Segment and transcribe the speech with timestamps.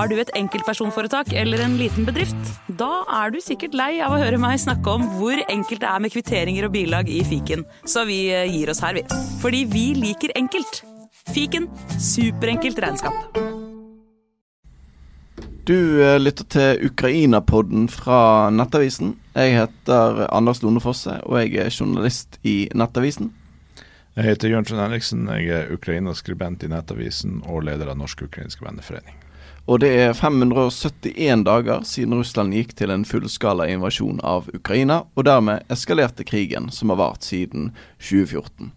[0.00, 2.46] Har du et enkeltpersonforetak eller en liten bedrift?
[2.80, 6.00] Da er du sikkert lei av å høre meg snakke om hvor enkelt det er
[6.00, 9.02] med kvitteringer og bilag i fiken, så vi eh, gir oss her, vi.
[9.42, 10.80] Fordi vi liker enkelt.
[11.34, 11.68] Fiken
[12.00, 13.36] superenkelt regnskap.
[15.68, 19.18] Du eh, lytter til Ukraina-podden fra Nettavisen.
[19.36, 23.34] Jeg heter Anders Lone Fosse, og jeg er journalist i Nettavisen.
[24.16, 25.28] Jeg heter Jørn Trond Henriksen.
[25.28, 29.19] Jeg er Ukraina-skribent i Nettavisen og leder av Norsk-ukrainsk venneforening.
[29.68, 35.28] Og det er 571 dager siden Russland gikk til en fullskala invasjon av Ukraina, og
[35.28, 38.72] dermed eskalerte krigen som har vart siden 2014.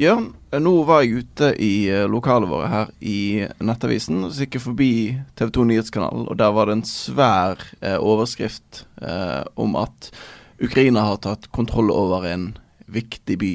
[0.00, 4.64] Jørn, nå var jeg ute i eh, lokalet våre her i Nettavisen, så gikk jeg
[4.64, 4.92] forbi
[5.36, 10.08] TV 2 Nyhetskanalen, og der var det en svær eh, overskrift eh, om at
[10.62, 12.54] Ukraina har tatt kontroll over en
[12.92, 13.52] viktig by.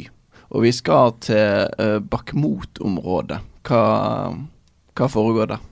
[0.53, 3.41] Og vi skal til eh, Bakhmut-området.
[3.67, 3.81] Hva,
[4.93, 5.65] hva foregår der?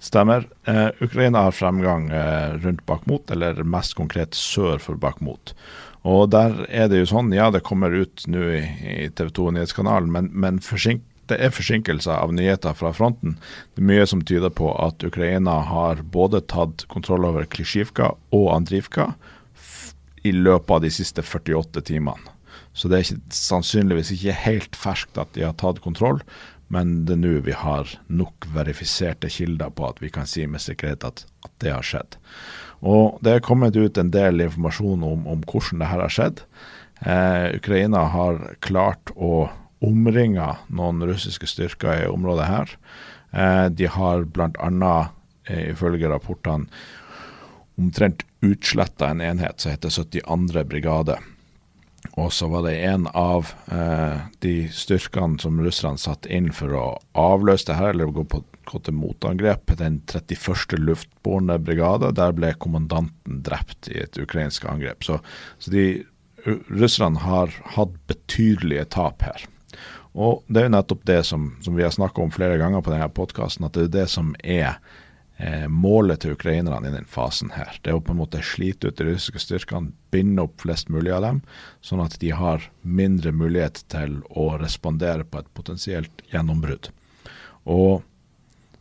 [0.00, 0.48] Stemmer.
[0.64, 5.52] Eh, Ukraina har fremgang eh, rundt Bakhmut, eller mest konkret sør for Bakhmut.
[6.08, 8.62] Og der er det jo sånn, ja det kommer ut nå i,
[9.04, 10.60] i TV 2 Nyhetskanalen, men, men
[11.30, 13.36] det er forsinkelser av nyheter fra fronten.
[13.74, 18.48] Det er mye som tyder på at Ukraina har både tatt kontroll over Klisjivka og
[18.56, 19.12] Andrivka
[20.24, 22.32] i løpet av de siste 48 timene.
[22.72, 26.20] Så det er ikke, sannsynligvis ikke helt ferskt at de har tatt kontroll,
[26.70, 30.62] men det er nå vi har nok verifiserte kilder på at vi kan si med
[30.62, 32.18] sikkerhet at, at det har skjedd.
[32.80, 36.44] Og Det er kommet ut en del informasjon om, om hvordan det her har skjedd.
[37.00, 39.50] Eh, Ukraina har klart å
[39.84, 42.76] omringe noen russiske styrker i området her.
[43.32, 44.94] Eh, de har bl.a.
[45.44, 46.70] Eh, ifølge rapportene
[47.80, 50.64] omtrent utsletta en enhet som heter 72.
[50.68, 51.16] brigade.
[52.18, 56.84] Og så var det en av eh, de styrkene som russerne satte inn for å
[57.18, 60.78] avløse det her, eller gå, på, gå til motangrep, den 31.
[60.80, 62.12] luftbårne brigade.
[62.16, 65.04] Der ble kommandanten drept i et ukrainsk angrep.
[65.04, 65.20] Så,
[65.58, 65.86] så de
[66.72, 69.44] russerne har hatt betydelige tap her.
[70.16, 72.92] Og det er jo nettopp det som, som vi har snakka om flere ganger på
[72.94, 74.80] denne podkasten, at det er det som er
[75.40, 77.78] eh, målet til ukrainerne i den fasen her.
[77.80, 81.12] Det er å på en måte slite ut de russiske styrkene, binde opp flest mulig
[81.16, 81.40] av dem,
[81.84, 86.90] sånn at de har mindre mulighet til å respondere på et potensielt gjennombrudd.
[87.70, 88.02] Og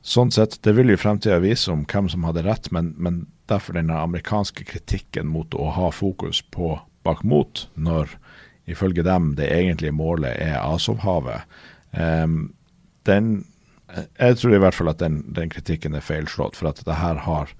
[0.01, 3.77] sånn sett, det vil jo fremtida vise om hvem som hadde rett, men, men derfor
[3.77, 6.77] den amerikanske kritikken mot å ha fokus på
[7.07, 8.11] Bakhmut, når
[8.69, 11.47] ifølge dem det egentlige målet er Azovhavet,
[11.95, 12.51] um,
[13.07, 13.45] den
[13.97, 17.23] jeg tror i hvert fall at den, den kritikken er feilslått, for at det her
[17.25, 17.53] har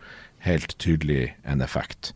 [0.46, 2.14] helt tydelig en effekt.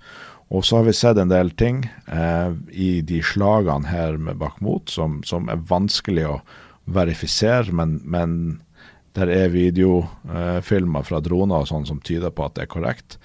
[0.54, 4.92] Og så har vi sett en del ting eh, i de slagene her med Bakhmut
[4.94, 6.42] som, som er vanskelig å
[6.86, 8.36] verifisere, men, men
[9.18, 13.18] der er videofilmer fra droner og sånn som tyder på at det er korrekt.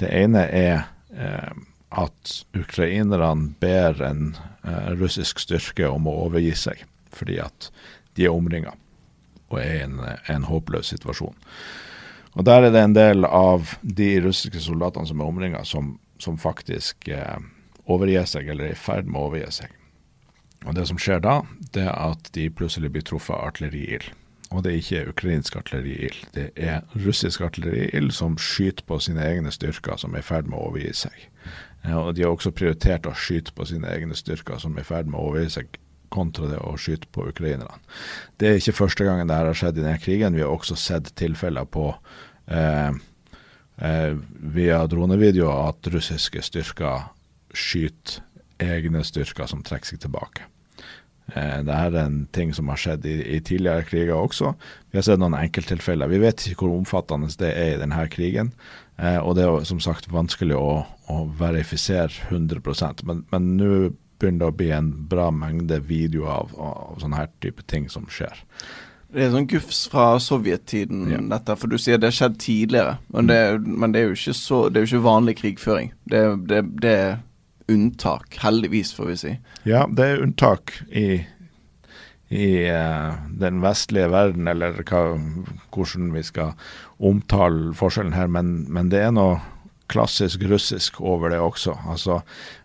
[0.00, 1.52] Det ene er eh,
[1.90, 7.72] at ukrainerne ber en eh, russisk styrke om å overgi seg, fordi at
[8.16, 8.76] de er omringa
[9.50, 9.98] og er i en,
[10.30, 11.34] en, håpløs situasjon.
[12.38, 16.38] Og Der er det en del av de russiske soldatene som er omringa, som, som,
[16.38, 17.42] faktisk eh,
[17.90, 19.74] overgir seg, eller er i ferd med å overgi seg.
[20.66, 21.40] Og Det som skjer da,
[21.74, 24.12] det er at de plutselig blir truffet av artilleriild.
[24.50, 29.52] Og det er ikke ukrainsk artilleriild, det er russisk artilleriild som skyter på sine egne
[29.54, 31.28] styrker som er i ferd med å overgi seg.
[31.86, 35.06] Og De har også prioritert å skyte på sine egne styrker som er i ferd
[35.06, 35.78] med å overgi seg
[36.12, 37.78] kontra det å skyte på ukrainerne.
[38.40, 40.36] Det er ikke første gangen det har skjedd i denne krigen.
[40.36, 41.88] Vi har også sett tilfeller på
[42.50, 42.90] eh,
[43.80, 44.12] eh,
[44.58, 47.08] via dronevideoer at russiske styrker
[47.50, 48.24] skyter
[48.60, 50.44] egne styrker som trekker seg tilbake.
[51.34, 54.54] Eh, det er en ting som har skjedd i, i, tidligere kriger også.
[54.90, 56.10] Vi har sett noen enkelttilfeller.
[56.10, 58.52] Vi vet ikke hvor omfattende det er i denne krigen.
[58.98, 63.72] Eh, og det er som sagt vanskelig å, å verifisere 100% Men nå
[64.20, 68.06] begynner det å bli en bra mengde videoer av, av sånne her type ting som
[68.12, 68.44] skjer.
[69.10, 71.18] Det er sånn gufs fra sovjettiden, ja.
[71.32, 71.56] dette.
[71.58, 72.94] For du sier det har skjedd tidligere.
[73.08, 73.30] Men, mm.
[73.32, 75.92] det, men det, er jo ikke så Det er jo ikke vanlig krigføring.
[76.12, 77.18] Det, det, det, er
[77.70, 79.34] unntak, heldigvis, får vi si.
[79.66, 81.22] Ja, det er unntak i,
[82.30, 85.02] i uh, den vestlige verden, eller hva,
[85.74, 86.54] hvordan vi skal
[86.98, 88.30] omtale forskjellen her.
[88.30, 89.40] Men, men det er noe
[89.90, 91.74] klassisk russisk over det også.
[91.90, 92.20] Altså,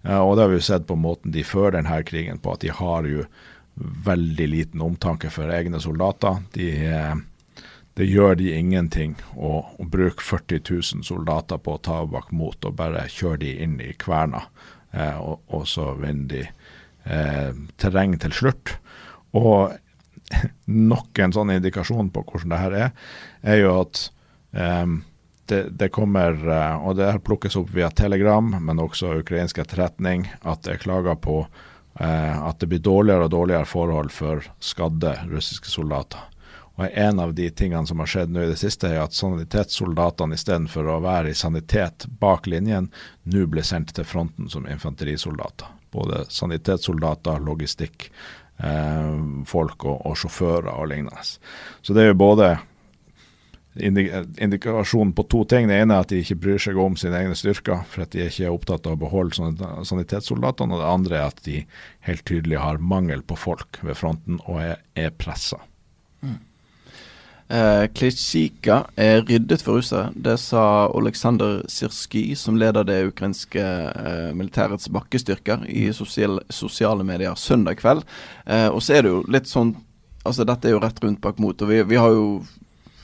[0.06, 2.74] og det har vi jo sett på måten de fører denne krigen på, at de
[2.74, 3.25] har jo
[3.75, 6.39] veldig liten omtanke for egne soldater.
[6.56, 6.69] De,
[7.95, 12.75] det gjør de ingenting å, å bruke 40 000 soldater på å ta Bakhmut og
[12.80, 14.45] bare kjøre de inn i kverna,
[14.92, 18.75] eh, og, og, så vinner de eh, terreng til slutt.
[19.36, 19.75] Og
[20.92, 22.94] nok en sånn indikasjon på hvordan det her er,
[23.48, 24.04] er jo at
[24.60, 24.83] eh,
[25.51, 26.38] det, det, kommer,
[26.81, 31.44] og det plukkes opp via telegram, men også ukrainsk etterretning, at det er klager på
[31.95, 36.25] at det blir dårligere og dårligere forhold for skadde russiske soldater.
[36.75, 40.36] Og En av de tingene som har skjedd nå i det siste, er at sanitetssoldatene
[40.36, 42.89] istedenfor å være i sanitet bak linjen,
[43.24, 45.71] nå blir sendt til fronten som infanterisoldater.
[45.95, 48.09] Både sanitetssoldater, logistikk,
[48.59, 49.13] eh,
[49.47, 51.24] folk og, og, sjåfører og lignende.
[51.81, 52.57] Så det er jo både
[53.75, 55.68] indikasjon på to ting.
[55.68, 58.24] Det ene er at de ikke bryr seg om sine egne styrker, for at de
[58.25, 59.36] ikke er opptatt av å beholde
[59.88, 60.75] sanitetssoldatene.
[60.75, 61.62] Og det andre er at de
[62.07, 65.60] helt tydelig har mangel på folk ved fronten og er, er pressa.
[66.24, 66.39] Mm.
[67.45, 70.10] Eh, Klitsjika er ryddet for russere.
[70.16, 77.38] Det sa Oleksandr Sirskij, som leder det ukrainske eh, militærets bakkestyrker, i sosiale, sosiale medier
[77.38, 78.01] søndag kveld.
[78.45, 79.75] Eh, og så er det jo litt sånn
[80.25, 82.39] Altså, dette er jo rett rundt bak mot, og vi, vi har jo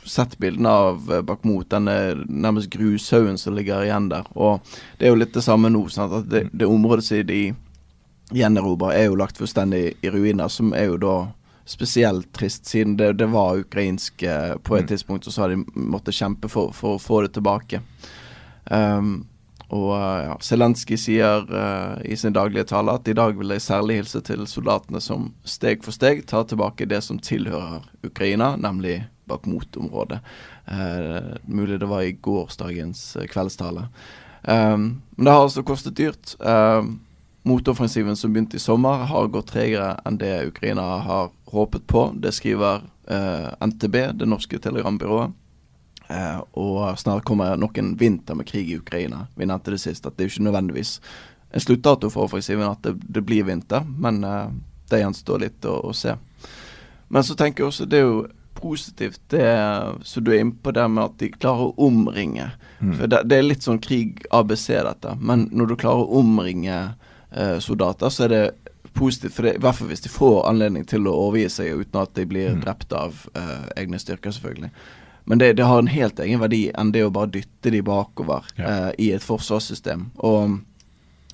[0.06, 4.27] sett bildene av eh, Bakhmut, denne nærmest grushaugen som ligger igjen der.
[4.33, 4.62] Og
[4.98, 5.86] det er jo litt det samme nå.
[5.94, 6.13] Sant?
[6.21, 7.42] At det, det området som de
[8.31, 11.15] gjenerobrer, er jo lagt fullstendig i ruiner, som er jo da
[11.68, 14.88] spesielt trist, siden det, det var ukrainsk eh, på et mm.
[14.94, 17.81] tidspunkt, og så har de måttet kjempe for, for å få det tilbake.
[18.65, 19.27] Um,
[19.71, 23.63] og uh, ja, Zelenskyj sier uh, i sin daglige tale at i dag vil jeg
[23.63, 29.00] særlig hilse til soldatene som steg for steg tar tilbake det som tilhører Ukraina, nemlig
[29.31, 30.19] Bakhmut-området.
[30.67, 33.87] Uh, mulig det var i gårsdagens kveldstale.
[34.43, 36.35] Um, men det har altså kostet dyrt.
[36.39, 36.99] Um,
[37.43, 42.11] Motoffensiven som begynte i sommer, har gått tregere enn det Ukraina har håpet på.
[42.15, 45.33] Det skriver uh, NTB, det norske telegrambyrået.
[46.11, 49.25] Uh, og snart kommer nok en vinter med krig i Ukraina.
[49.35, 50.99] Vi nevnte det sist, at det er ikke nødvendigvis
[51.51, 54.51] en sluttdato for offensiven at det, det blir vinter, men uh,
[54.91, 56.13] det gjenstår litt å, å, se.
[57.07, 58.21] Men så tenker jeg også det er jo
[58.61, 59.47] positivt det
[60.07, 62.51] som du er inne på, det med at de klarer å omringe.
[62.79, 62.95] Mm.
[62.97, 65.15] For det, det, er litt sånn krig ABC, dette.
[65.19, 66.79] Men når du klarer å omringe
[67.31, 68.43] eh, soldater, så er det
[68.93, 69.35] positivt.
[69.35, 72.15] For det, I hvert fall hvis de får anledning til å overgi seg uten at
[72.17, 72.65] de blir mm.
[72.65, 74.71] drept av eh, egne styrker, selvfølgelig.
[75.29, 78.47] Men det, det, har en helt egen verdi enn det å bare dytte de bakover
[78.57, 78.65] ja.
[78.65, 80.09] eh, i et forsvarssystem.
[80.25, 80.59] Og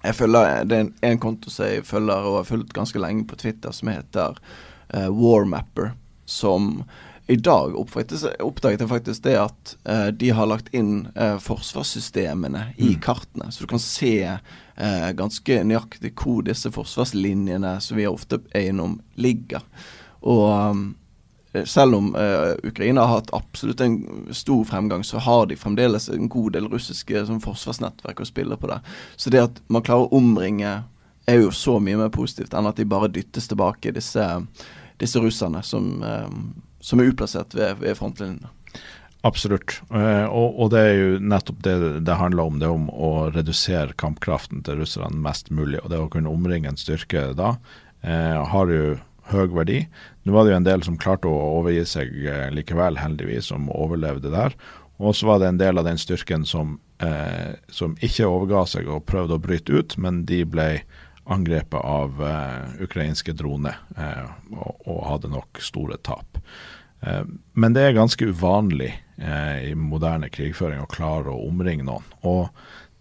[0.04, 3.26] jeg følger, Det er en, en konto som jeg følger og har fulgt ganske lenge
[3.28, 4.38] på Twitter, som heter
[4.94, 5.96] uh, Warmapper.
[6.26, 6.84] Som
[7.28, 12.94] i dag oppdaget jeg faktisk det at eh, de har lagt inn eh, forsvarssystemene i
[12.94, 13.02] mm.
[13.04, 13.50] kartene.
[13.52, 19.02] Så du kan se eh, ganske nøyaktig hvor disse forsvarslinjene som vi ofte er innom,
[19.20, 19.66] ligger.
[20.24, 20.86] Og um,
[21.68, 23.98] selv om uh, Ukraina har hatt absolutt en
[24.36, 28.70] stor fremgang, så har de fremdeles en god del russiske sånn, forsvarsnettverk å spille på
[28.72, 28.80] det.
[29.16, 30.74] Så det at man klarer å omringe,
[31.28, 34.28] er jo så mye mer positivt enn at de bare dyttes tilbake, disse,
[35.02, 36.46] disse russerne som um,
[36.88, 38.54] som er utplassert ved, ved frontlinjene.
[39.28, 39.82] Absolutt.
[39.92, 41.76] Eh, og, og, det er jo nettopp det
[42.08, 42.62] det handler om.
[42.62, 45.82] Det om å redusere kampkraften til russerne mest mulig.
[45.84, 47.56] Og det å kunne omringe en styrke da,
[48.06, 48.96] eh, har jo
[49.34, 49.82] høy verdi.
[50.24, 53.68] Nå var det jo en del som klarte å overgi seg eh, likevel, heldigvis, som
[53.74, 54.56] overlevde der.
[54.98, 58.88] Og så var det en del av den styrken som, eh, som ikke overga seg
[58.90, 60.70] og prøvde å bryte ut, men de ble
[61.28, 64.26] angrepet av eh, ukrainske droner eh,
[64.56, 66.40] og, og, hadde nok store tap.
[67.02, 67.24] Eh,
[67.54, 72.08] men det er ganske uvanlig eh, i moderne krigføring å klare å omringe noen.
[72.28, 72.50] Og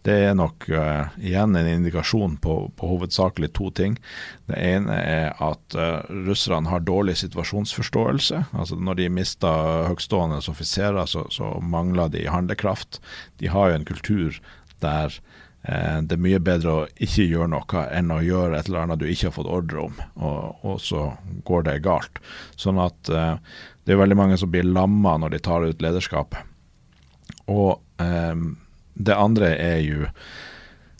[0.06, 3.96] det er nok uh, igjen en indikasjon på, på, hovedsakelig to ting.
[4.46, 8.44] Det ene er at uh, russerne har dårlig situasjonsforståelse.
[8.54, 13.00] Altså Når de mister høytstående offiserer, så, så, mangler de handlekraft.
[13.42, 14.38] De har jo en kultur
[14.84, 15.18] der
[15.66, 19.02] uh, det er mye bedre å ikke gjøre noe enn å gjøre et eller annet
[19.02, 21.08] du ikke har fått ordre om, og, og så
[21.48, 22.22] går det galt.
[22.54, 23.10] Sånn at
[23.86, 26.42] det er veldig mange som blir lamma når de tar ut lederskapet.
[27.46, 28.34] Og eh,
[28.94, 30.10] det andre er jo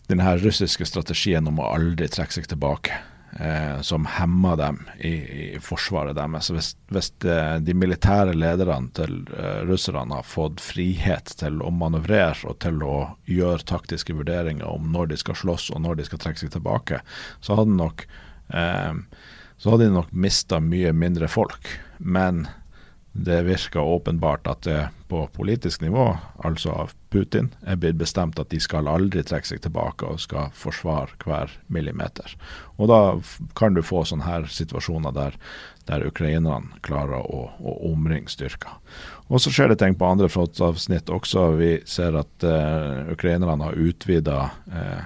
[0.07, 2.95] den her russiske strategien om å aldri trekke seg tilbake.
[3.39, 6.47] Eh, som hemmer dem i, i forsvaret deres.
[6.49, 12.49] Hvis, hvis de, de, militære lederne til uh, russerne har fått frihet til å manøvrere
[12.49, 12.95] og til å
[13.29, 17.03] gjøre taktiske vurderinger om når de skal slåss og når de skal trekke seg tilbake,
[17.43, 18.07] så hadde nok
[18.55, 19.03] eh,
[19.61, 21.69] så hadde de nok mista mye mindre folk.
[21.99, 22.47] Men
[23.17, 28.49] det virker åpenbart at det på politisk nivå, altså av Putin, er blitt bestemt at
[28.51, 32.35] de skal aldri trekke seg tilbake og skal forsvare hver millimeter.
[32.75, 32.99] Og da
[33.55, 35.37] kan du få sånne her situasjoner der,
[35.87, 38.75] der ukrainerne klarer å, å omringe styrker.
[39.31, 41.49] Og så skjer det ting på andre frontavsnitt også.
[41.59, 45.03] Vi ser at uh, ukrainerne har utvida Eh,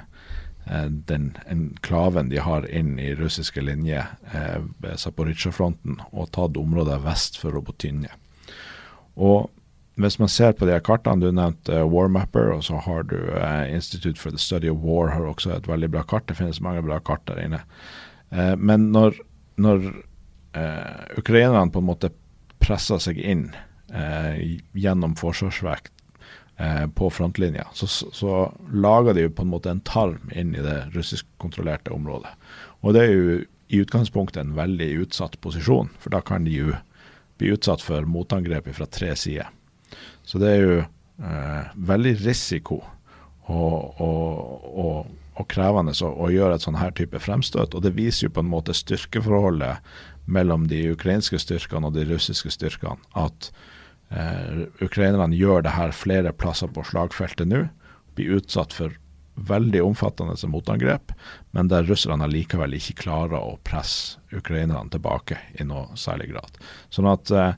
[0.72, 7.40] den enklaven de har inn i russiske linjer eh, ved Zaporizjzja-fronten, og tatt området vest
[7.42, 8.14] for Robotynje.
[9.20, 9.50] Og
[10.00, 13.18] hvis man ser på de her kartene, du nevnte uh, Warmapper, og så har du
[13.68, 16.30] Institute for the Study of War har også et veldig bra kart.
[16.30, 17.60] Det finnes mange bra kart der inne.
[18.58, 19.18] Men når,
[19.60, 19.90] når
[21.20, 22.10] ukrainerne på en måte
[22.64, 23.50] presser seg inn
[24.72, 25.92] gjennom forsvarsvekt
[26.94, 28.34] på frontlinja, så, så,
[28.70, 32.36] lager de jo på en måte en tarm inn i det russiskkontrollerte området.
[32.86, 33.38] Og det er jo
[33.72, 36.74] i utgangspunktet en veldig utsatt posisjon, for da kan de jo
[37.40, 39.48] bli utsatt for motangrep fra tre sider.
[40.28, 42.82] Så det er jo eh, veldig risiko
[43.48, 47.76] og, og, og, og krevende å, å, gjøre et sånn her type fremstøt.
[47.76, 49.82] Og det viser jo på en måte styrkeforholdet
[50.32, 53.00] mellom de ukrainske styrkene og de russiske styrkene.
[53.18, 53.50] At
[54.12, 57.66] eh, ukrainerne gjør det her flere plasser på slagfeltet nå.
[58.18, 58.98] Blir utsatt for
[59.36, 61.14] veldig omfattende motangrep,
[61.56, 66.60] men der russerne likevel ikke klarer å presse ukrainerne tilbake i noe særlig grad.
[66.94, 67.56] Sånn at eh,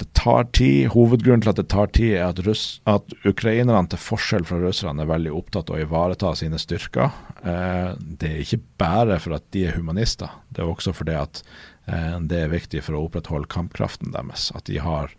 [0.00, 0.88] det tar tid.
[0.90, 5.04] Hovedgrunnen til at det tar tid, er at, russ, at ukrainerne til forskjell fra russerne
[5.04, 7.14] er veldig opptatt av å ivareta sine styrker.
[7.46, 11.44] Eh, det er ikke bare for at de er humanister, det er også fordi at
[11.84, 14.46] det er viktig for å opprettholde kampkraften deres.
[14.56, 15.10] At de har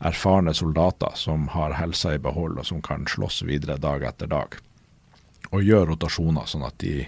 [0.00, 4.56] erfarne soldater som har helsa i behold, og som kan slåss videre dag etter dag.
[5.52, 7.02] Og gjøre rotasjoner, sånn at de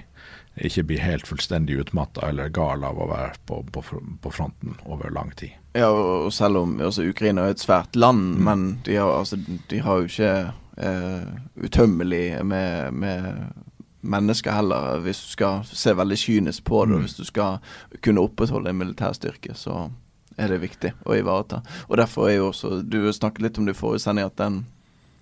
[0.57, 3.83] ikke blir helt fullstendig utmatta eller gal av å være på, på,
[4.23, 5.53] på, fronten over lang tid.
[5.77, 8.45] Ja, og selv om altså, Ukraina er et svært land, mm.
[8.47, 9.37] men de har, altså,
[9.69, 10.33] de har, jo ikke
[10.77, 11.27] eh,
[11.61, 13.66] utømmelig med, med,
[14.07, 16.97] mennesker heller, hvis du skal se veldig kynisk på det.
[16.97, 17.05] Mm.
[17.07, 17.59] Hvis du skal
[18.05, 19.89] kunne opprettholde en militærstyrke, så
[20.37, 21.63] er det viktig å ivareta.
[21.89, 24.65] Og derfor er jo også Du snakket litt om det i forrige sending, at den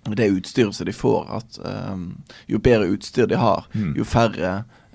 [0.05, 3.95] det utstyret som de får, at um, jo bedre utstyr de har, mm.
[3.97, 4.51] jo færre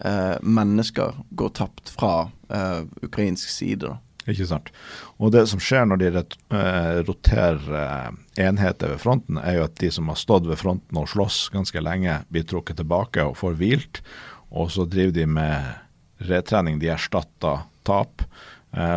[0.05, 3.87] uh, mennesker går tapt fra uh, ukrainsk side.
[3.87, 3.97] da.
[4.27, 4.71] Ikke sant.
[5.17, 9.91] Og det som skjer når de uh, roterer enheter ved fronten, er jo at de
[9.95, 14.01] som har stått ved fronten og slåss ganske lenge, blir trukket tilbake og får hvilt.
[14.49, 16.81] Og så driver de med retrening.
[16.81, 18.21] De erstatter tap.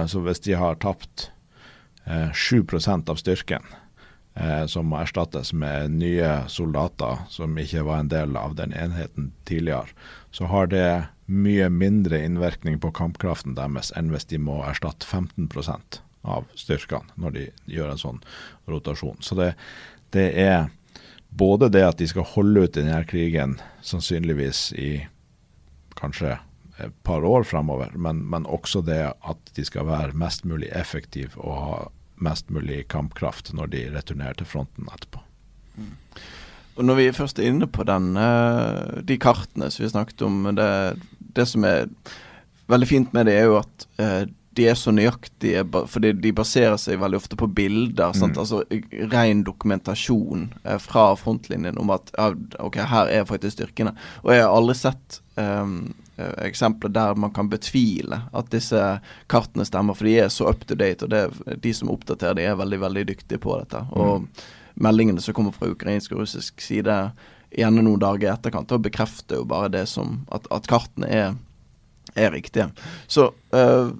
[0.06, 1.30] så hvis de har tapt
[2.06, 3.62] 7% av styrken,
[4.34, 9.32] eh, som må erstattes med nye soldater som ikke var en del av den enheten
[9.44, 9.92] tidligere,
[10.30, 16.00] så har det mye mindre innvirkning på kampkraften deres enn hvis de må erstatte 15%
[16.22, 18.20] av styrkene når de gjør en sånn
[18.70, 19.18] rotasjon.
[19.24, 19.52] Så det,
[20.14, 20.68] det er
[21.32, 24.92] både det at de skal holde ut denne krigen sannsynligvis i
[25.98, 26.36] kanskje
[26.82, 31.36] et par år fremover, men, men også det at de skal være mest mulig effektive
[31.40, 31.80] og ha
[32.22, 35.22] mest mulig kampkraft når de returnerer til fronten etterpå.
[36.72, 40.46] Og Når vi først er inne på den, uh, de kartene som vi snakket om
[40.56, 40.70] det,
[41.38, 41.90] det, som er
[42.72, 44.22] veldig fint med det, er jo at eh,
[44.52, 48.12] de er så nøyaktige, fordi de baserer seg veldig ofte på bilder.
[48.12, 48.34] Mm.
[48.36, 48.62] Altså
[49.14, 52.12] Ren dokumentasjon eh, fra frontlinjen om at
[52.60, 53.94] ok, her er faktisk styrkene.
[54.26, 58.80] Og jeg har aldri sett um, Eh, eksempler der man kan betvile at disse
[59.26, 61.04] kartene stemmer, for de er så up to date.
[61.04, 63.80] Og det, de som oppdaterer de er veldig veldig dyktige på dette.
[63.88, 64.00] Mm.
[64.00, 66.98] Og meldingene som kommer fra ukrainsk og russisk side
[67.58, 71.36] gjerne noen dager i etterkant, og bekrefter jo bare det som at, at kartene er,
[72.14, 72.70] er riktige.
[73.10, 73.92] Så uh,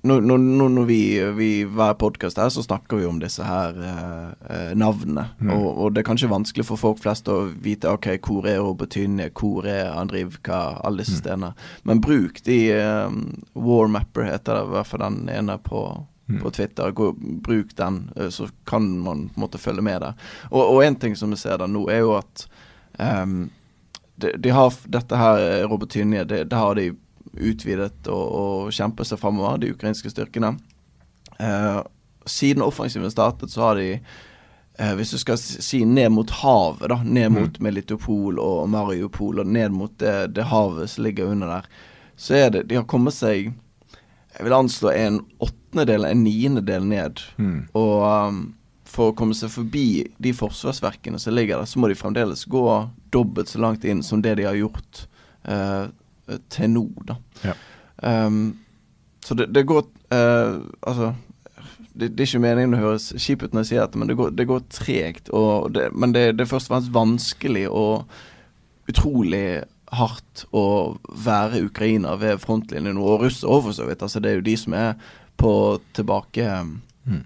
[0.00, 1.00] når, når, når, vi,
[1.36, 5.26] vi hver podkast her, så snakker vi om disse her uh, navnene.
[5.40, 5.52] Mm.
[5.52, 9.28] Og, og, det er kanskje vanskelig for folk flest å vite ok, hvor er Robotynie,
[9.36, 11.22] hvor er Andrivka, alle disse mm.
[11.24, 11.52] stedene.
[11.84, 15.84] Men bruk de War Warmapper heter det, i hvert fall den ene på,
[16.30, 16.40] mm.
[16.42, 16.90] på Twitter.
[16.96, 20.26] Gå, bruk den, eh, så kan man på en måte følge med der.
[20.50, 22.46] Og, en ting som vi ser der nå, er jo at
[22.98, 23.50] um,
[24.20, 26.90] de, de, har dette her Robert Tynje, det, det har de
[27.40, 30.54] utvidet og, og kjempet seg framover, de ukrainske styrkene.
[31.40, 31.80] Uh,
[32.26, 33.92] siden offensiven startet, så har de
[34.78, 37.64] eh, hvis du skal si ned mot havet, da, ned mot mm.
[37.64, 41.68] Melitopol og Mariupol, og ned mot det, det, havet som ligger under der,
[42.16, 43.52] så er det De har kommet seg
[44.36, 47.22] Jeg vil anslå en åttendedel, en niendedel ned.
[47.36, 47.60] Mm.
[47.78, 48.40] Og um,
[48.90, 52.64] for å komme seg forbi de forsvarsverkene som ligger der, så må de fremdeles gå
[53.14, 55.04] dobbelt så langt inn som det de har gjort
[55.50, 55.90] uh,
[56.50, 57.18] til nå, da.
[57.44, 57.56] Ja.
[58.00, 58.58] Um,
[59.20, 59.82] så det, det går
[60.14, 61.10] uh, Altså
[61.92, 64.16] det, det, er ikke meningen å høres kjip ut når jeg sier dette, men det
[64.16, 65.30] går, det går tregt.
[65.92, 68.06] Men det, det, er først og fremst vanskelig og
[68.90, 69.44] utrolig
[69.90, 70.64] hardt å
[71.10, 74.04] være ukrainer ved frontlinjen nå, og russere òg, for så vidt.
[74.06, 74.92] Altså, det er jo de som er
[75.40, 75.52] på
[75.96, 76.46] tilbake
[77.08, 77.22] mm.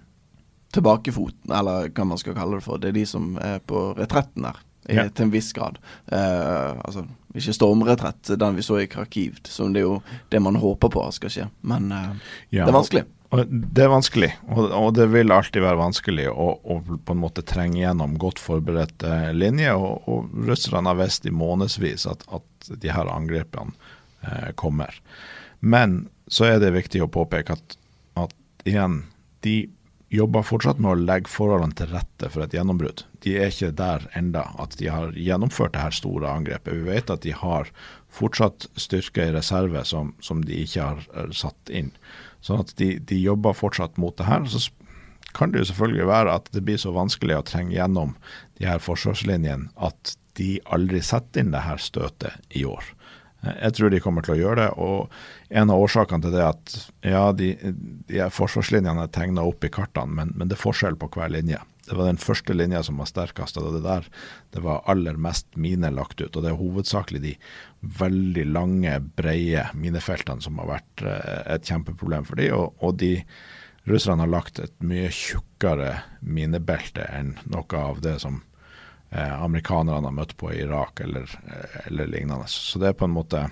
[0.76, 2.80] tilbakefoten, eller hva man skal kalle det for.
[2.80, 5.06] Det er de som er på retretten der, ja.
[5.10, 5.80] til en viss grad.
[6.08, 9.98] Uh, altså ikke stormretrett, den vi så i Kharkiv, som det er jo
[10.30, 11.48] det man håper på skal skje.
[11.66, 12.14] Men uh,
[12.48, 13.04] ja, det er vanskelig.
[13.42, 17.80] Det er vanskelig, og, det vil alltid være vanskelig å, å, på en måte trenge
[17.80, 19.78] gjennom godt forberedte linjer.
[19.80, 23.74] Og, og russerne har visst i månedsvis at, at de her angrepene
[24.22, 25.00] eh, kommer.
[25.64, 27.78] Men så er det viktig å påpeke at,
[28.20, 29.02] at igjen,
[29.44, 29.64] de
[30.14, 33.02] jobber fortsatt med å legge forholdene til rette for et gjennombrudd.
[33.24, 36.76] De er ikke der enda at de har gjennomført det her store angrepet.
[36.76, 37.72] Vi vet at de har
[38.14, 41.90] fortsatt styrke i reserve som, som de ikke har satt inn.
[42.44, 44.44] Sånn at de, de, jobber fortsatt mot det her.
[44.50, 44.68] Så
[45.34, 48.14] kan det jo selvfølgelig være at det blir så vanskelig å trenge gjennom
[48.60, 52.84] de her forsvarslinjene at de aldri setter inn det her støtet i år.
[53.44, 54.70] Jeg tror de kommer til å gjøre det.
[54.80, 57.50] og En av årsakene til det er at ja, de,
[58.08, 61.60] de forsvarslinjene er tegna opp i kartene, men, men, det er forskjell på hver linje.
[61.84, 64.06] Det var den første linja som var sterkest, og det der
[64.54, 66.32] det var aller mest miner lagt ut.
[66.32, 67.34] Og det er hovedsakelig de
[68.00, 73.12] veldig lange, breie minefeltene som har vært eh, et kjempeproblem for de, og, og de
[73.90, 78.40] russerne har lagt et mye tjukkere minebelte enn noe av det som
[79.10, 82.48] eh, amerikanerne har møtt på i Irak eller, eh, eller lignende.
[82.48, 83.48] Så det er på en måte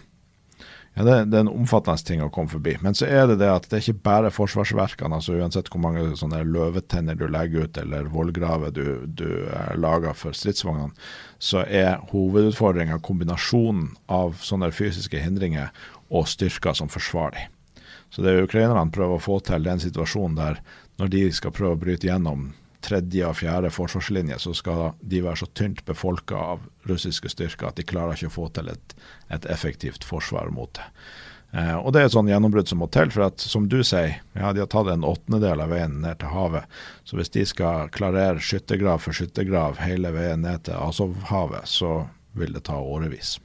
[0.94, 2.75] ja, det, det, er en omfattende ting å komme forbi.
[2.84, 5.16] Men så er det det at det er ikke bare forsvarsverkene.
[5.16, 10.12] altså Uansett hvor mange sånne løvetenner du legger ut, eller vollgraver du, du eh, lager
[10.18, 10.92] for stridsvognene,
[11.40, 15.72] så er hovedutfordringa kombinasjonen av sånne fysiske hindringer
[16.12, 17.58] og styrker som forsvarer dem.
[18.12, 20.61] Så det er ukrainerne prøver å få til den situasjonen der
[21.00, 22.50] når de skal prøve å bryte gjennom
[22.82, 27.78] tredje og fjerde forsvarslinje, så skal de være så tynt befolka av russiske styrker at
[27.78, 28.96] de klarer ikke å få til et,
[29.32, 30.88] et effektivt forsvar mot det.
[31.52, 33.10] Eh, og Det er et sånn gjennombrudd som må til.
[33.10, 36.32] for at Som du sier, ja, de har tatt en åttendedel av veien ned til
[36.32, 36.64] havet.
[37.04, 42.52] Så hvis de skal klarere skyttergrav for skyttergrav hele veien ned til Azovhavet, så vil
[42.52, 43.38] det ta årevis.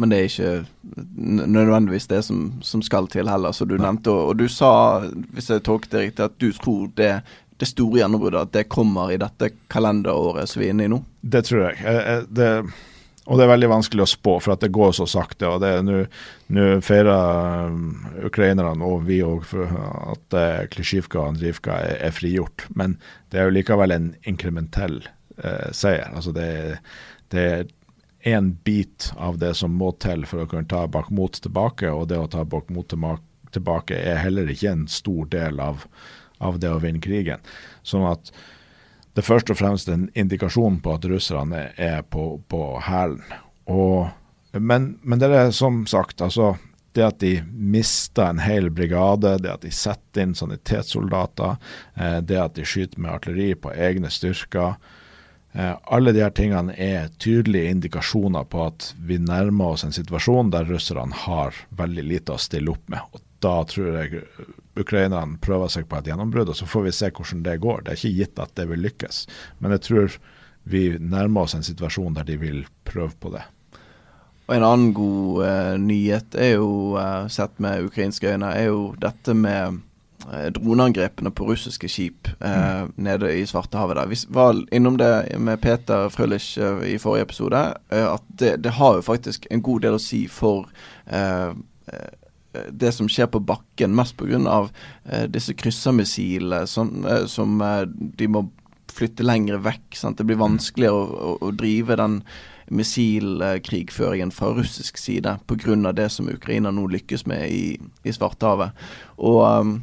[0.00, 4.10] Men det er ikke nødvendigvis det som, som skal til heller, som du nevnte.
[4.10, 5.04] Og, og, du sa,
[5.36, 7.12] hvis jeg tolket det riktig, at du tror det
[7.62, 10.98] det store gjennombruddet, at det kommer i dette kalenderåret som vi er inne i nå?
[11.22, 12.24] Det tror jeg.
[12.34, 12.48] Det,
[13.30, 15.46] og det er veldig vanskelig å spå, for at det går så sakte.
[15.46, 17.84] og Nå feirer um,
[18.26, 20.36] ukrainerne og vi òg at
[20.74, 22.66] Klisjivka og Andrivka er, er, frigjort.
[22.74, 22.96] Men
[23.30, 24.98] det er jo likevel en inkrementell
[25.38, 26.10] eh, seier.
[26.10, 26.48] Altså det,
[27.30, 27.70] det er
[28.34, 32.18] én bit av det som må til for å kunne ta Bakhmut tilbake, og det
[32.18, 32.90] å ta Bakhmut
[33.54, 35.86] tilbake er heller ikke en stor del av
[36.42, 37.42] av det å vinne krigen.
[37.86, 38.32] Sånn at
[39.12, 43.24] det er først og fremst en indikasjon på at russerne er på, på hælen.
[44.52, 46.54] Men, men, det er som sagt, altså
[46.96, 51.56] det at de mister en hel brigade, det at de setter inn sanitetssoldater,
[51.96, 54.76] eh, det at de skyter med artilleri på egne styrker.
[55.52, 60.52] Eh, alle de her tingene er tydelige indikasjoner på at vi nærmer oss en situasjon
[60.52, 63.00] der russerne har veldig lite å stille opp med.
[63.12, 64.24] Og da tror jeg
[64.78, 67.82] ukrainerne prøver seg på et gjennombrudd, og så får vi se hvordan det går.
[67.82, 69.24] Det er ikke gitt at det vil lykkes,
[69.60, 70.20] men jeg tror
[70.62, 73.42] vi nærmer oss en situasjon der de vil prøve på det.
[74.46, 78.92] Og En annen god uh, nyhet, er jo, uh, sett med ukrainske øyne, er jo
[79.00, 79.78] dette med
[80.26, 82.92] uh, droneangrepene på russiske skip mm.
[82.96, 83.96] nede i Svartehavet.
[83.96, 84.06] der.
[84.06, 89.00] Vi var innom det med Peter Frølich i forrige episode, at det, det, har jo
[89.00, 90.68] faktisk en god del å si for
[92.52, 94.68] det som skjer på bakken, mest pga.
[95.04, 97.84] Eh, disse kryssermissilene som, eh, eh,
[98.16, 98.50] de må
[98.92, 99.96] flytte lenger vekk.
[99.96, 100.18] Sant?
[100.18, 102.22] Det blir vanskeligere å, å, å drive den
[102.72, 105.92] missilkrigføringen fra russisk side pga.
[105.92, 108.72] det som Ukraina nå lykkes med i, i Svartehavet.
[109.18, 109.82] Og um,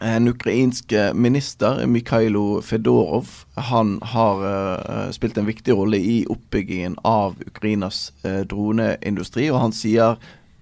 [0.00, 7.34] en ukrainsk minister, Mikhailo Fedorov, han har uh, spilt en viktig rolle i oppbyggingen av
[7.46, 9.50] Ukrainas uh, droneindustri.
[9.50, 10.16] Og han sier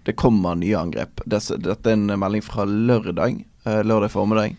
[0.06, 1.20] det kommer nye angrep.
[1.26, 4.56] Dette er en melding fra lørdag, eh, lørdag formiddag.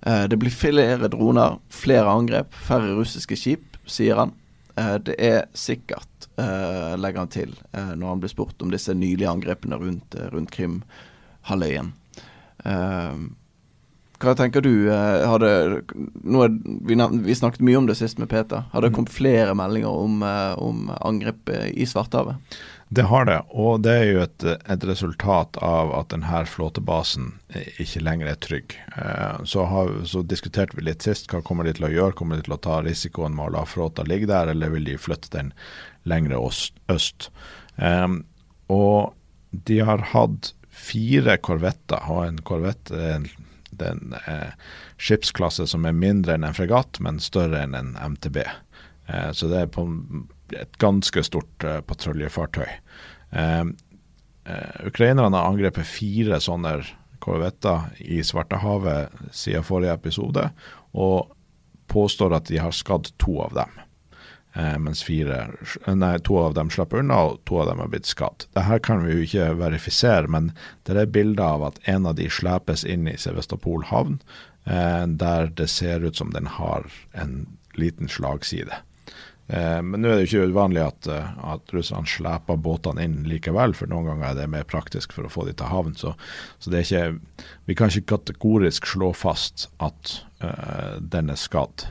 [0.00, 4.32] Eh, det blir flere droner, flere angrep, færre russiske skip, sier han.
[4.76, 9.78] Eh, det er sikkert, legger han til, når han blir spurt om disse nylige angrepene
[9.80, 11.86] rundt, rundt Krimhalvøya.
[14.20, 14.90] Hva tenker du?
[14.92, 15.80] Hadde, er,
[16.84, 18.68] vi, vi, snakket mye om det sist med Peter.
[18.72, 20.20] Har det kommet flere meldinger om,
[20.60, 22.36] om angrep i Svartehavet?
[22.88, 27.32] Det har det, og det er jo et, et resultat av at denne flåtebasen
[27.82, 28.76] ikke lenger er trygg.
[28.94, 32.14] Eh, så, har, så, diskuterte vi litt sist hva kommer de til å gjøre.
[32.18, 34.94] Kommer de til å ta risikoen med å la flåta ligge der, eller vil de
[35.02, 35.50] flytte den
[36.06, 37.28] lenger øst?
[37.74, 38.20] Um,
[38.70, 39.16] og
[39.50, 43.26] de har hatt fire korvetter, og en korvett er
[43.82, 44.54] en eh,
[44.96, 48.44] skipsklasse som er mindre enn en fregatt, men større enn en MTB.
[48.44, 49.88] Eh, så det er på
[50.54, 52.68] et ganske stort uh, patruljefartøy.
[53.32, 53.72] Uh,
[54.86, 56.78] ukrainerne har angrepet fire sånne
[57.18, 60.44] korvetter i Svartehavet siden forrige episode,
[60.94, 61.32] og
[61.90, 63.82] påstår at de har skadd to av dem.
[64.56, 65.42] Eh, mens fire,
[65.92, 68.46] nei, to av dem slapp unna, og to av dem har blitt skadd.
[68.56, 70.52] Dette kan vi jo ikke verifisere, men
[70.88, 74.18] det er bilder av at en av de slepes inn i Sevastopol havn,
[74.66, 77.44] der det ser ut som den har en
[77.78, 78.80] liten slagside.
[79.48, 83.20] Eh, men nå er det jo ikke uvanlig at, eh, at russerne sleper båtene inn
[83.30, 85.94] likevel, for noen ganger er det mer praktisk for å få de til havn.
[85.98, 86.16] Så,
[86.58, 87.04] så ikke,
[87.70, 91.88] vi kan ikke kategorisk slå fast at uh, den er skadd.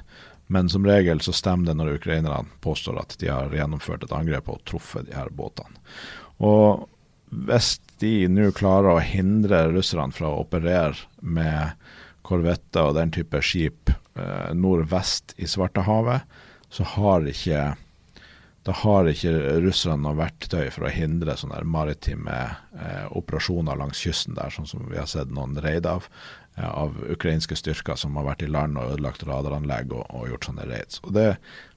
[0.52, 4.52] Men som regel så stemmer det når ukrainerne påstår at de har gjennomført et angrep
[4.52, 5.80] og truffet de her båtene.
[6.44, 6.86] Og
[7.48, 11.80] hvis de nå klarer å hindre russerne fra å operere med
[12.26, 13.90] korvetter og den type skip
[14.20, 16.28] uh, nordvest i Svartehavet,
[16.74, 17.74] så har ikke
[18.66, 22.38] da har ikke russerne noe verktøy for å hindre sånne maritime
[22.74, 26.08] eh, operasjoner langs kysten der, sånn som vi har sett noen raid av,
[26.58, 30.50] eh, av ukrainske styrker som har vært i land og ødelagt radaranlegg og, og gjort
[30.50, 30.98] sånne raids.
[31.06, 31.28] Og Det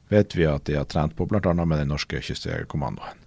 [0.08, 1.52] vet vi at de har trent på, bl.a.
[1.52, 3.20] med den norske kystjegerkommandoen.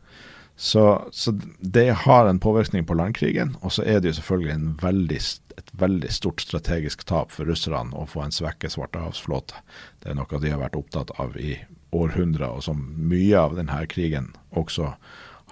[0.58, 4.68] Så, så, det har en påvirkning på landkrigen, og så er det jo selvfølgelig en
[4.82, 5.22] veldig,
[5.62, 9.62] et veldig stort strategisk tap for russerne å få en svekket svartehavsflåte.
[10.02, 11.56] Det er noe de har vært opptatt av i
[11.96, 14.94] århundrer, og som mye av denne krigen også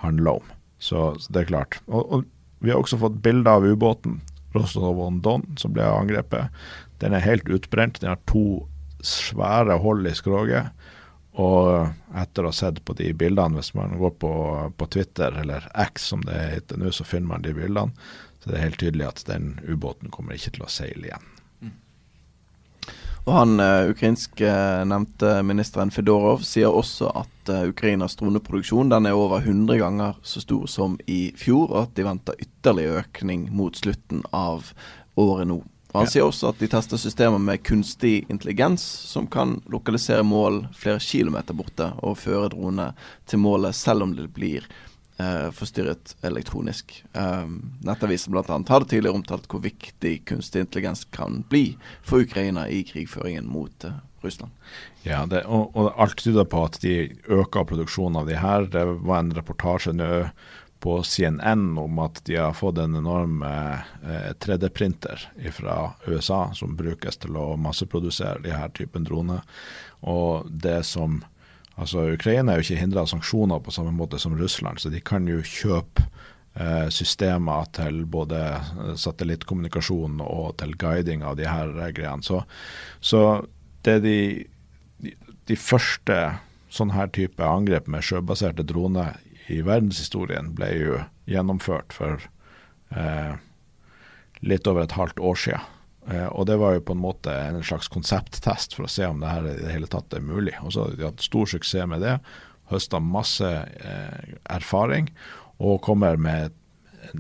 [0.04, 0.52] handler om.
[0.80, 1.80] Så, det er klart.
[1.88, 2.28] Og, og,
[2.60, 4.20] vi har også fått bilder av ubåten
[4.56, 6.50] Rostov-on-Don som ble angrepet.
[7.00, 8.02] Den er helt utbrent.
[8.02, 8.66] Den har to
[9.06, 10.72] svære hold i skroget.
[11.40, 14.32] Og etter å ha sett på de bildene, hvis man går på,
[14.76, 17.94] på Twitter, eller X som det heter nå, så finner man de bildene.
[18.40, 21.28] Så det er helt tydelig at den ubåten kommer ikke til å seile igjen.
[23.30, 24.52] Og han uh, ukrainske
[24.90, 30.42] nevnte ministeren Fedorov sier også at uh, Ukrainas droneproduksjon den er over 100 ganger så
[30.42, 34.72] stor som i fjor, og at de venter ytterligere økning mot slutten av
[35.20, 35.60] året nå.
[35.90, 36.14] Og Han ja.
[36.14, 41.58] sier også at de tester systemer med kunstig intelligens som kan lokalisere mål flere kilometer
[41.58, 42.92] borte og føre drone
[43.30, 44.66] til målet selv om det blir
[45.20, 47.04] eh, forstyrret elektronisk.
[47.14, 48.44] Um, Nettavisen bl.a.
[48.48, 54.00] hadde tidligere omtalt hvor viktig kunstig intelligens kan bli for Ukraina i krigføringen mot eh,
[54.22, 54.52] Russland.
[55.04, 56.96] Ja, det, og, og, alt tyder på at de
[57.28, 58.68] øker produksjonen av de her.
[58.72, 60.10] Det var en reportasje nå
[60.80, 67.20] på CNN om at de har fått en enorm eh, 3D-printer fra USA som brukes
[67.20, 69.44] til å masseprodusere de her typen droner.
[70.08, 71.20] Og det som
[71.80, 75.00] Altså, Ukraina er jo ikke hindra av sanksjoner på samme måte som Russland, så de
[75.00, 76.04] kan jo kjøpe
[76.60, 82.26] eh, systemer til både eh, satellittkommunikasjon og til guiding av de her greiene.
[82.26, 82.44] Så,
[83.00, 83.24] så
[83.88, 84.20] det de,
[85.00, 85.16] de,
[85.48, 86.20] de første
[86.70, 89.18] sånn her type angrep med sjøbaserte droner
[89.50, 92.28] i verdenshistorien ble jo gjennomført for
[92.94, 93.34] eh,
[94.46, 95.76] litt over et halvt år siden.
[96.10, 99.22] Eh, og det var jo på en måte en slags konsepttest for å se om
[99.22, 100.56] det her i det hele tatt er mulig.
[100.64, 102.18] Og så har de hatt stor suksess med det,
[102.70, 105.10] høsta masse eh, erfaring
[105.60, 106.56] og kommer med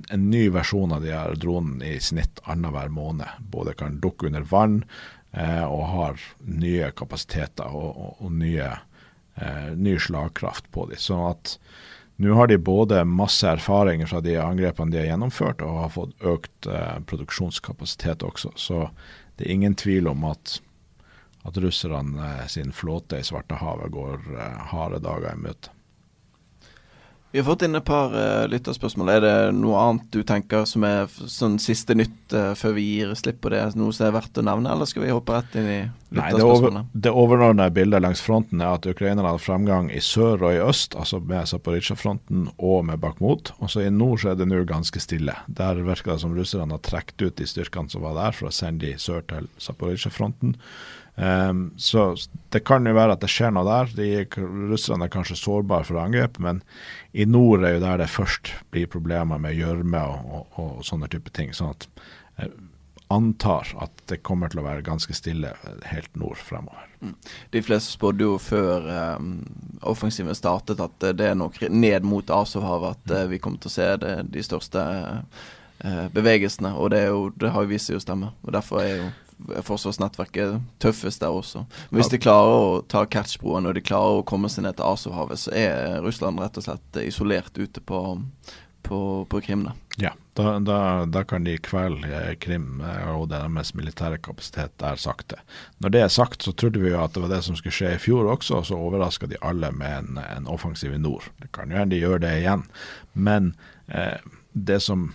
[0.10, 3.45] en, ny versjon av de her dronene i snitt annenhver måned.
[3.52, 4.84] Både kan dukke under vann
[5.32, 8.75] eh, og har nye kapasiteter og, og, og nye,
[9.80, 10.99] ny slagkraft på dem.
[10.99, 11.54] Sånn at
[12.21, 16.25] nå har de både masse erfaringer fra de angrepene de har gjennomført, og har fått
[16.27, 18.51] økt eh, produksjonskapasitet også.
[18.60, 18.89] Så
[19.39, 20.58] det er ingen tvil om at,
[21.47, 25.71] at russerne eh, sin flåte i Svartehavet går eh, harde dager i møte.
[27.31, 29.09] Vi har fått inn et par uh, lytterspørsmål.
[29.13, 33.11] Er det noe annet du tenker som er sånn siste nytt uh, før vi gir
[33.19, 33.61] slipp på det?
[33.77, 35.77] Noe som er verdt å nevne, eller skal vi hoppe rett inn i
[36.09, 36.83] lytterspørsmålene?
[36.87, 40.57] Nei, det, over, overordnede bildet langs fronten er at ukrainerne har fremgang i sør og
[40.57, 43.53] i øst, altså med Zaporizjzja-fronten og med Bakhmut.
[43.61, 45.37] Også i nord så er det nå ganske stille.
[45.45, 48.55] Der virker det som russerne har trukket ut de styrkene som var der, for å
[48.57, 50.57] sende de sør til Zaporizjzja-fronten.
[51.19, 52.15] Um, så
[52.49, 53.91] det kan jo være at det skjer noe der.
[53.97, 54.08] De,
[54.71, 56.62] russerne er kanskje sårbare for angrep, men
[57.12, 61.12] i nord er jo der det først blir problemer med gjørme og, og, og, sånne
[61.12, 61.51] type ting.
[61.55, 61.89] Sånn at
[62.39, 62.55] jeg
[63.12, 65.51] antar at det kommer til å være ganske stille
[65.89, 66.88] helt nord fremover.
[67.03, 67.15] Mm.
[67.51, 68.86] De fleste spådde jo før
[69.19, 69.32] um,
[69.91, 73.75] offensiven startet at det er nok ned mot Azovhavet at uh, vi kommer til å
[73.75, 78.05] se det, de største uh, bevegelsene, og det, jo, det har jo vist seg å
[78.05, 78.32] stemme.
[78.45, 79.10] og Derfor er jo
[79.63, 81.65] forsvarsnettverket tøffest der også.
[81.89, 84.88] Men hvis de klarer å ta Kertsjbroen og de klarer å komme seg ned til
[84.89, 88.02] Azovhavet, så er Russland rett og slett isolert ute på,
[88.86, 88.99] på,
[89.32, 89.63] på Krim.
[89.69, 89.75] Da.
[89.99, 95.39] Ja, da, da, da, kan de kvele Krim eh, og deres militære kapasitet der sakte.
[95.84, 97.95] Når det er sagt, så trodde vi jo at det var det som skulle skje
[97.95, 101.32] i fjor også, og så overraska de alle med en, en offensiv i nord.
[101.43, 102.67] Det kan jo hende de gjør det igjen,
[103.15, 103.54] men
[103.88, 104.19] eh,
[104.54, 105.10] det som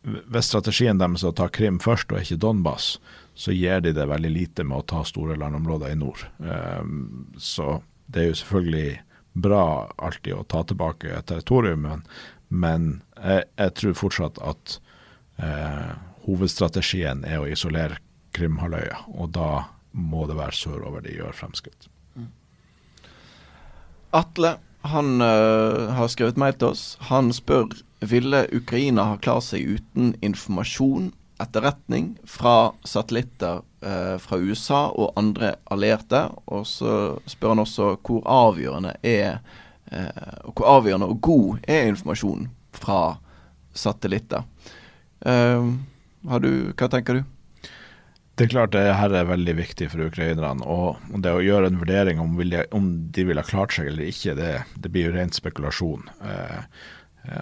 [0.00, 2.94] hvis strategien deres er å ta Krim først og ikke Donbas,
[3.40, 6.26] så gir de det veldig lite med å ta store landområder i nord.
[6.44, 7.78] Um, så
[8.12, 8.90] det er jo selvfølgelig
[9.40, 9.64] bra
[9.96, 12.02] alltid å ta tilbake territorium, men,
[12.48, 14.74] men jeg, jeg, tror fortsatt at
[15.38, 15.92] eh,
[16.26, 18.00] hovedstrategien er å isolere
[18.36, 19.50] Krimhalvøya, og da
[19.92, 21.88] må det være sørover de gjør fremskritt.
[24.10, 24.56] Atle
[24.90, 26.84] han uh, har skrevet mail til oss.
[27.10, 31.10] Han spør ville Ukraina ha klart seg uten informasjon,
[31.42, 36.26] etterretning, fra satellitter eh, fra USA og andre allierte.
[36.46, 39.40] Og så spør han også hvor avgjørende er
[39.90, 43.00] eh, hvor avgjørende og god er informasjonen fra
[43.74, 44.46] satellitter.
[45.20, 47.24] Du, hva tenker du?
[48.40, 50.64] Det er klart det her er veldig viktig for ukrainerne.
[50.64, 54.08] Og det å gjøre en vurdering om, de, om de ville ha klart seg eller
[54.08, 56.06] ikke, det, det blir jo rent spekulasjon.
[56.24, 56.86] Eh, eh,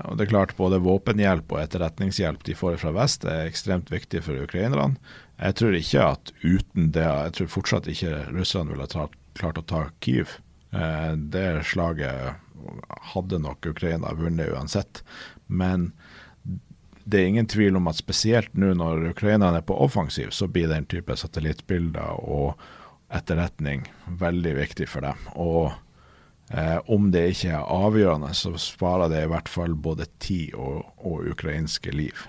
[0.04, 4.24] og det er klart Både våpenhjelp og etterretningshjelp de får fra vest er ekstremt viktig
[4.26, 4.98] for ukrainerne.
[5.38, 9.66] Jeg tror ikke at uten det Jeg tror fortsatt ikke russerne ville ha klart å
[9.70, 10.40] ta Kyiv.
[10.74, 12.42] Eh, det slaget
[13.14, 15.02] hadde nok Ukraina vunnet uansett.
[15.46, 15.92] Men
[17.08, 20.68] det er ingen tvil om at spesielt nå når ukrainerne er på offensiv, så blir
[20.68, 22.58] den type satellittbilder og
[23.14, 23.86] etterretning
[24.20, 25.22] veldig viktig for dem.
[25.32, 25.72] Og
[26.50, 30.84] eh, om det ikke er avgjørende, så sparer det i hvert fall både tid og,
[30.96, 32.26] og, ukrainske liv.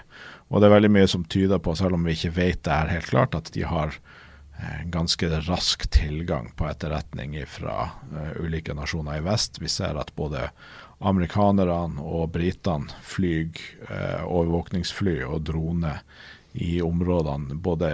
[0.49, 2.93] Og det er veldig mye som tyder på, selv om vi ikke vet det her
[2.95, 9.19] helt klart, at de har eh, ganske rask tilgang på etterretning fra eh, ulike nasjoner
[9.19, 9.61] i vest.
[9.61, 10.49] Vi ser at både
[10.99, 16.01] amerikanerne og britene flyr eh, overvåkningsfly og droner
[16.59, 17.93] i områdene både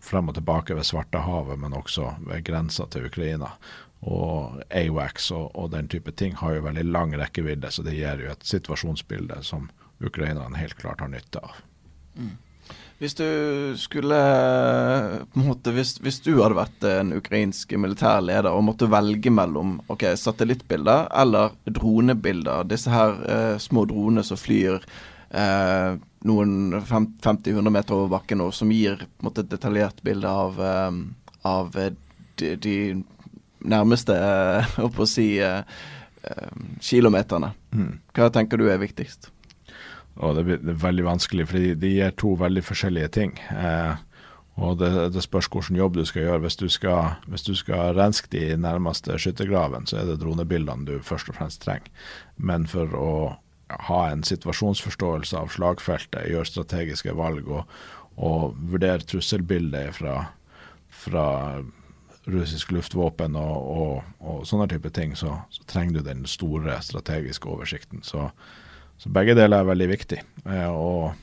[0.00, 3.52] frem og tilbake ved Svartehavet, men også ved grensa til Ukraina.
[4.00, 8.22] Og AWACS og, og, den type ting har jo veldig lang rekkevidde, så det gir
[8.24, 9.68] jo et situasjonsbilde som
[10.00, 11.58] ukrainerne helt klart har nytte av.
[12.16, 12.38] Mm.
[13.00, 13.24] Hvis du
[13.80, 14.16] skulle
[15.32, 19.32] på en måte, hvis, hvis, du hadde vært en ukrainsk militær leder og måtte velge
[19.32, 24.84] mellom ok, satellittbilder eller dronebilder, disse her eh, små dronene som flyr
[25.32, 25.96] eh,
[26.28, 30.60] noen 50-100 meter over bakken og som gir på en måte, et detaljert bilde av,
[30.60, 31.00] eh,
[31.48, 32.76] av de, de,
[33.60, 35.62] nærmeste eh, å si, eh,
[36.22, 37.52] eh, kilometerne.
[37.74, 37.98] Mm.
[38.16, 39.30] Hva tenker du er viktigst?
[40.20, 43.36] Og det, det er veldig vanskelig, for de gir to veldig forskjellige ting.
[43.54, 44.00] Eh,
[44.60, 46.42] og det, det, spørs hvilken jobb du skal gjøre.
[46.44, 50.98] Hvis du skal, hvis du skal renske de nærmeste skyttergraven, så er det dronebildene du
[51.04, 51.88] først og fremst trenger.
[52.36, 53.14] Men for å
[53.88, 57.70] ha en situasjonsforståelse av slagfeltet, gjøre strategiske valg og,
[58.18, 60.16] og vurdere trusselbildet fra,
[60.90, 61.26] fra
[62.30, 67.48] russisk luftvåpen og, og, og, sånne type ting, så, så trenger du den store strategiske
[67.48, 68.04] oversikten.
[68.06, 68.30] Så
[69.00, 70.20] så begge deler er veldig viktig.
[70.44, 71.14] Eh, og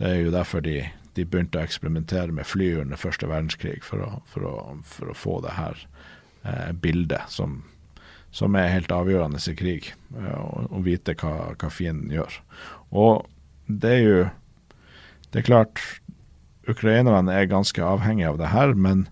[0.00, 0.80] det er jo derfor de,
[1.14, 4.54] de begynte å eksperimentere med fly under første verdenskrig, for å, for å,
[4.86, 5.84] for å få det her
[6.42, 7.60] eh, bildet som,
[8.34, 12.40] som, er helt avgjørende i krig, eh, vite hva, hva fienden gjør.
[12.90, 13.26] Og
[13.70, 14.28] det er jo
[15.30, 15.78] Det er klart,
[16.66, 19.04] ukrainerne er ganske avhengige av det her, men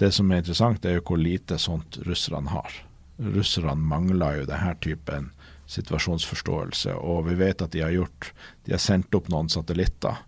[0.00, 2.82] det som er interessant, er jo hvor lite sånt russerne har.
[3.16, 5.30] Russerne mangler jo denne typen
[5.66, 6.94] situasjonsforståelse.
[7.00, 8.32] Og vi vet at de har gjort
[8.64, 10.18] De har sendt opp noen satellitter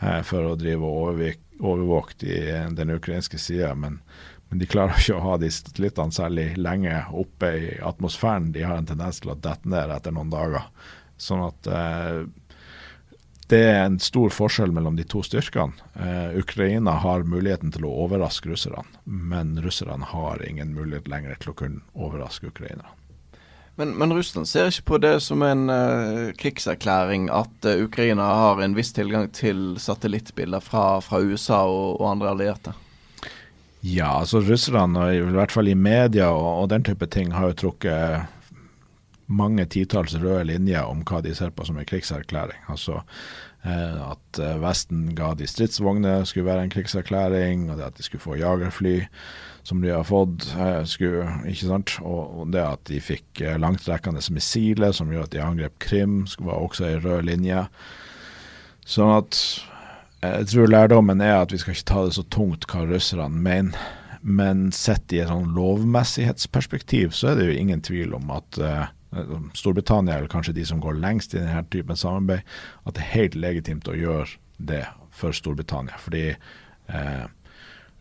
[0.00, 1.22] eh, for å drive og
[1.60, 2.36] overvåke de,
[2.74, 4.00] den ukrainske sida, men,
[4.48, 8.52] men, de klarer ikke å ha de satellittene særlig lenge oppe i atmosfæren.
[8.54, 10.66] De har en tendens til å dette ned etter noen dager.
[11.16, 12.24] Sånn at eh,
[13.48, 15.72] det er en stor forskjell mellom de to styrkene.
[15.94, 21.52] Eh, Ukraina har muligheten til å overraske russerne, men russerne har ingen mulighet lenger til
[21.52, 22.94] å kunne overraske ukrainerne.
[23.76, 28.62] Men, men, Russland ser ikke på det som en uh, krigserklæring at uh, Ukraina har
[28.62, 32.74] en viss tilgang til satellittbilder fra, fra USA og, og, andre allierte?
[33.82, 37.58] Ja, altså russerne, i hvert fall i media og, og den type ting, har jo
[37.64, 38.30] trukket
[39.26, 42.60] mange titalls røde linjer om hva de ser på som en krigserklæring.
[42.68, 43.00] Altså
[43.64, 48.24] eh, at Vesten ga de stridsvogner skulle være en krigserklæring, og det at de skulle
[48.24, 49.00] få jagerfly
[49.64, 50.46] som de har fått.
[50.58, 51.96] Eh, skulle, ikke sant?
[52.04, 56.60] Og, det at de fikk eh, langtrekkende missiler som gjør at de angrep Krim, var
[56.60, 57.64] også en rød linje.
[58.84, 59.40] Sånn at
[60.20, 63.32] eh, jeg tror lærdommen er at vi skal ikke ta det så tungt hva russerne
[63.32, 63.92] mener.
[64.24, 68.86] Men sett i et sånn lovmessighetsperspektiv så er det jo ingen tvil om at uh,
[69.54, 72.44] Storbritannia, eller kanskje de som går lengst i denne typen samarbeid,
[72.84, 75.98] at det er helt legitimt å gjøre det for Storbritannia.
[76.02, 77.26] Fordi eh,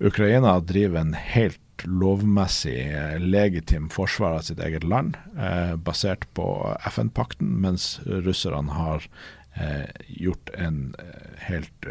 [0.04, 6.47] Ukraina driver en helt lovmessig eh, legitim forsvar av sitt eget land, eh, basert på
[6.93, 9.08] FN-pakten, mens russerne har
[9.56, 11.89] eh, gjort en eh, helt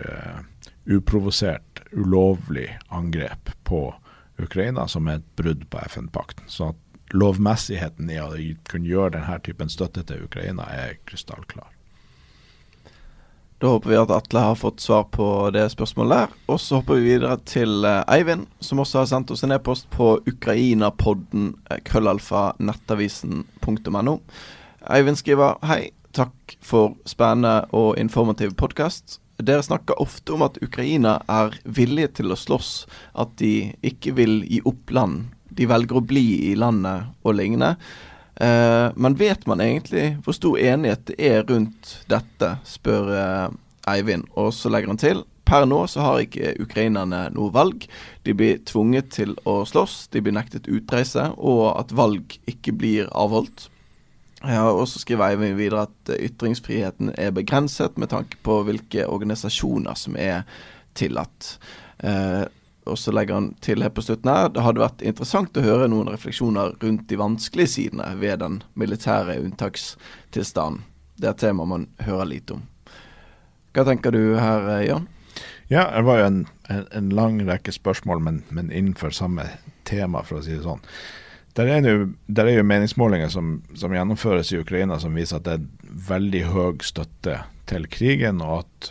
[0.85, 3.85] uprovosert, ulovlig angrep på
[4.43, 6.49] Ukraina, som er et brudd på FN-pakten.
[6.51, 6.73] Så
[7.13, 8.33] lovmessigheten i å
[8.69, 11.71] kunne gjøre denne typen støtte til Ukraina er krystallklar.
[13.63, 16.33] Da håper vi at Atle har fått svar på det spørsmålet der.
[16.51, 19.87] Og så hopper vi videre til eh, Eivind, som også har sendt oss en e-post
[19.95, 24.17] på ukrainapodden eh, krøllalfa nettavisen.no.
[24.91, 29.21] Eivind skriver hei, takk for spennende og informativ podkast.
[29.39, 32.73] Dere snakker ofte om at Ukraina er villige til å slåss,
[33.15, 35.31] at de ikke vil gi opp land.
[35.57, 37.75] De velger å bli i landet og lignende.
[38.41, 43.49] Uh, men vet man egentlig hvor stor enighet det er rundt dette, spør uh,
[43.93, 44.27] Eivind.
[44.41, 47.85] Og så legger han til per nå så har ikke ukrainerne noe valg.
[48.25, 53.11] De blir tvunget til å slåss, de blir nektet utreise, og at valg ikke blir
[53.11, 53.69] avholdt.
[54.43, 59.99] Ja, og så skriver Eivind videre at ytringsfriheten er begrenset med tanke på hvilke organisasjoner
[59.99, 60.43] som er
[60.99, 61.57] tillatt.
[62.03, 62.49] Uh,
[62.85, 65.89] og så legger han til her på slutten her det hadde vært interessant å høre
[65.91, 70.83] noen refleksjoner rundt de vanskelige sidene ved den militære unntakstilstanden.
[71.17, 72.65] Det er et tema man hører lite om.
[73.73, 75.07] Hva tenker du her, Jan?
[75.71, 79.47] Ja, det var jo en, en, en lang rekke spørsmål, men, men, innenfor samme
[79.89, 80.83] tema, for å si det sånn.
[81.57, 81.85] Er,
[82.27, 86.43] der er jo meningsmålinger som, som, gjennomføres i Ukraina som viser at det er veldig
[86.53, 88.91] høy støtte til krigen, og at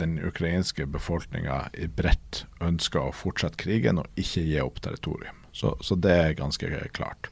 [0.00, 5.38] den ukrainske befolkninga bredt ønsker å fortsette krigen og ikke gi opp territorium.
[5.52, 7.30] Så, så det er ganske klart.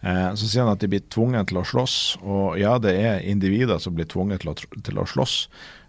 [0.00, 3.26] Eh, så sier han at de blir tvunget til å slåss, og ja, det er
[3.26, 5.36] individer som blir tvunget til å, til å slåss.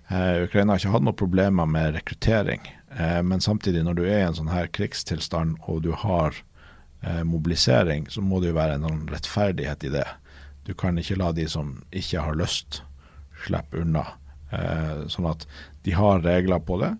[0.09, 2.63] Eh, Ukraina har ikke hatt noen problemer med rekruttering,
[2.97, 6.33] eh, men samtidig, når du er i en sånn her krigstilstand og du har
[7.03, 10.07] eh, mobilisering, så må det jo være en rettferdighet i det.
[10.65, 12.81] Du kan ikke la de som ikke har lyst,
[13.45, 14.07] slippe unna.
[14.49, 15.45] Eh, sånn at
[15.85, 16.93] de har regler på det.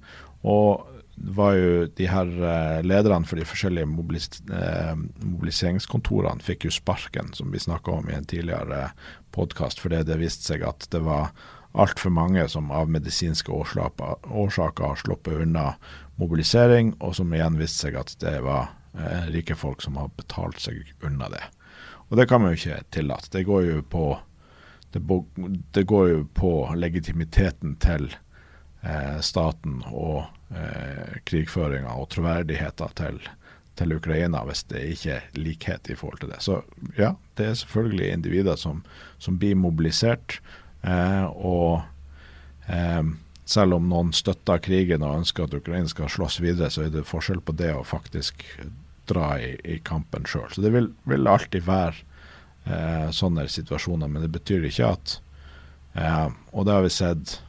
[0.47, 0.85] Og
[1.19, 6.75] det var jo de her eh, lederne for de forskjellige mobilis eh, mobiliseringskontorene fikk jo
[6.77, 8.91] sparken, som vi snakka om i en tidligere
[9.35, 11.33] podkast, fordi det viste seg at det var
[11.77, 15.73] altfor mange som av medisinske årsaker har sluppet unna
[16.21, 18.71] mobilisering, og som igjen viste seg at det var
[19.29, 21.43] rike folk som har betalt seg unna det.
[22.09, 23.29] Og det kan man jo ikke tillate.
[23.31, 24.05] Det går jo på
[24.91, 25.01] det,
[25.71, 28.09] det, går jo på legitimiteten til
[28.81, 33.21] eh, staten og eh, krigføringa og troverdigheten til,
[33.77, 36.41] til, Ukraina hvis det ikke er likhet i forhold til det.
[36.41, 36.61] Så
[36.97, 38.83] ja, det er selvfølgelig individer som,
[39.17, 40.39] som blir mobilisert.
[40.81, 41.81] Eh, og
[42.67, 43.03] eh,
[43.49, 47.07] selv om noen støtter krigen og ønsker at Ukraina skal slåss videre, så er det
[47.09, 48.45] forskjell på det å faktisk
[49.09, 50.49] dra i, i kampen sjøl.
[50.53, 52.08] Så det vil, vil alltid være
[52.69, 54.07] eh, sånne situasjoner.
[54.07, 55.19] Men det betyr ikke at
[55.93, 57.39] eh, Og det har vi sett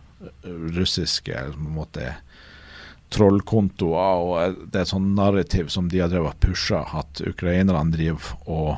[0.45, 2.15] russiske på en måte
[3.11, 7.91] trollkontoer, og det er et sånn narrativ som de har drevet og pusha, at ukrainerne
[7.91, 8.77] driver og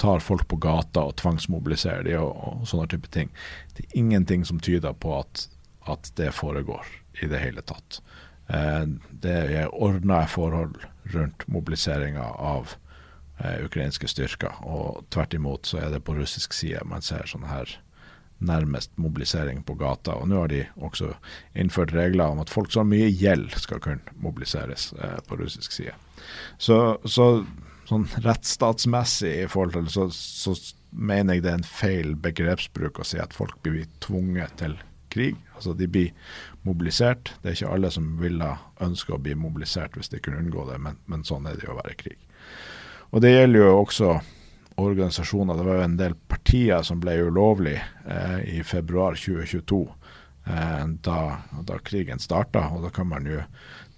[0.00, 3.32] tar folk på gata og tvangsmobiliserer de og, og, sånne type ting.
[3.76, 5.46] Det er ingenting som tyder på at,
[5.92, 6.88] at det foregår
[7.20, 8.00] i det hele tatt.
[8.48, 8.84] Eh,
[9.24, 10.78] det er ordna forhold
[11.12, 12.76] rundt mobiliseringa av
[13.44, 14.60] eh, ukrainske styrker.
[14.66, 17.78] Og tvert imot så er det på russisk side man ser sånn her
[18.40, 20.14] nærmest mobilisering på gata.
[20.16, 21.12] Og nå har de også
[21.52, 25.76] innført regler om at folk som har mye gjeld, skal kunne mobiliseres eh, på russisk
[25.76, 25.96] side.
[26.56, 27.44] Så, så
[27.90, 30.54] sånn rettsstatsmessig i forhold til så, så
[30.90, 34.78] mener jeg det er en feil begrepsbruk å si at folk blir tvunget til
[35.10, 35.36] krig.
[35.56, 36.12] Altså de blir
[36.66, 37.34] mobilisert.
[37.42, 38.50] Det er ikke alle som ville
[38.82, 41.74] ønske å bli mobilisert hvis de kunne unngå det, men, men sånn er det jo
[41.74, 42.26] å være i krig.
[43.10, 44.12] Og det gjelder jo også
[44.80, 45.56] organisasjoner.
[45.56, 49.80] Det var jo en del partier som ble ulovlig eh, i februar 2022,
[50.46, 51.20] eh, da,
[51.66, 52.68] da, krigen starta.
[52.74, 53.42] Og da kan man jo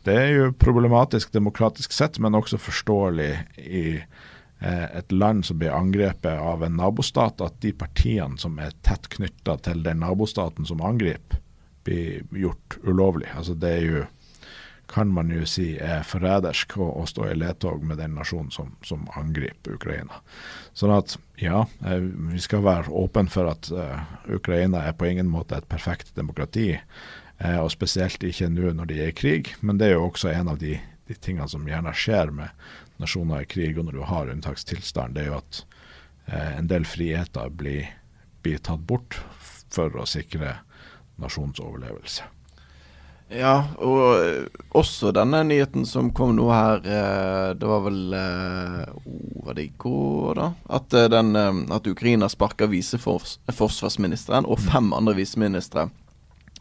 [0.03, 5.70] Det er jo problematisk demokratisk sett, men også forståelig i eh, et land som blir
[5.70, 10.83] angrepet av en nabostat, at de partiene som er tett knytta til den nabostaten som
[10.83, 11.38] angriper,
[11.85, 13.31] blir gjort ulovlig.
[13.37, 14.03] Altså det er jo
[14.93, 18.74] kan man jo si er forrædersk å, å, stå i ledtog med den nasjonen som,
[18.84, 20.20] som, angriper Ukraina.
[20.76, 25.30] Sånn at ja, eh, vi skal være åpne for at uh, Ukraina er på ingen
[25.32, 26.74] måte et perfekt demokrati.
[27.40, 30.32] Uh, og spesielt ikke nå når de er i krig, men det er jo også
[30.34, 30.76] en av de,
[31.09, 32.68] de tingene som gjerne skjer med
[33.03, 35.64] nasjoner i krig og når du har unntakstilstand, det er jo at
[36.28, 37.88] uh, en del friheter blir,
[38.45, 39.18] blir tatt bort
[39.72, 40.59] for å sikre
[41.22, 42.28] nasjonens overlevelse.
[43.33, 44.45] Ja, og eh,
[44.76, 49.03] også denne nyheten som kom nå her eh, Det var vel oh,
[49.47, 50.53] Var det i går, da?
[50.78, 51.37] At, den,
[51.72, 55.89] at Ukraina sparker viseforsvarsministeren og fem andre viseministre.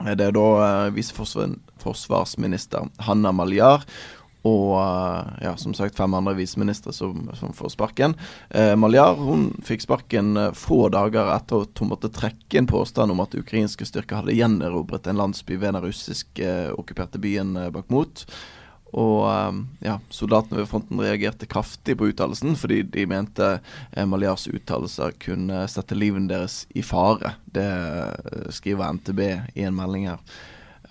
[0.01, 3.85] Det er da viseforsvarsminister Hanna Maljar
[4.47, 8.15] og eh, ja, som sagt fem andre viseministre som, som får sparken.
[8.49, 13.13] Eh, Maljar hun fikk sparken eh, få dager etter at hun måtte trekke en påstand
[13.13, 17.69] om at ukrainske styrker hadde gjenerobret en landsby ved den russisk eh, okkuperte byen eh,
[17.73, 18.25] Bakhmut.
[18.91, 19.23] Og
[19.79, 23.45] ja, soldatene ved fronten reagerte kraftig på uttalelsen, fordi de mente
[23.95, 27.37] Maljars uttalelser kunne sette livet deres i fare.
[27.47, 27.69] Det
[28.51, 29.21] skriver NTB
[29.55, 30.19] i en melding her.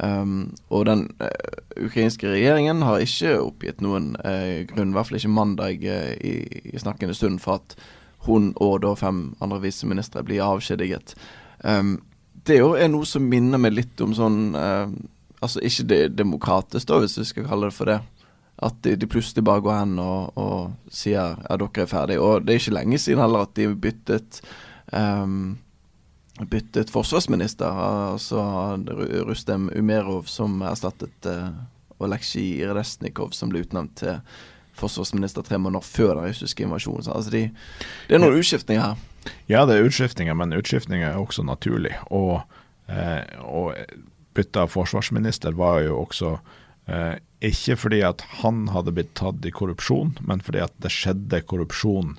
[0.01, 1.29] Um, og den uh,
[1.85, 6.35] ukrainske regjeringen har ikke oppgitt noen uh, grunn, i hvert fall ikke mandag uh, i,
[6.73, 7.77] i snakkende stund, for at
[8.25, 11.15] hun og da fem andre viseministre blir avskjediget.
[11.65, 11.99] Um,
[12.47, 14.93] det jo er noe som minner meg litt om sånn eh,
[15.41, 17.95] Altså ikke det demokratisk, da, hvis vi skal kalle det for det.
[18.61, 22.21] At de, de plutselig bare går hen og, og sier ja, dere er ferdige.
[22.21, 24.43] Og det er ikke lenge siden heller at de byttet
[24.93, 25.55] um,
[26.49, 27.69] byttet forsvarsminister.
[28.15, 28.41] Altså
[29.29, 31.51] Rustem Umerov som erstattet uh,
[32.01, 34.21] Oleksij Resnikov, som ble utnevnt til
[34.81, 37.05] forsvarsminister tre måneder før den russiske invasjonen.
[37.05, 37.43] Så, altså de,
[38.09, 39.31] det er noen utskiftninger her.
[39.51, 41.93] Ja, det er utskiftninger, men utskiftninger er også naturlig.
[42.09, 42.41] Og,
[42.89, 43.75] eh, og
[44.37, 46.37] bytte av forsvarsminister var jo også
[46.89, 47.19] eh,
[47.51, 52.17] ikke fordi at han hadde blitt tatt i korrupsjon, men fordi at det skjedde korrupsjon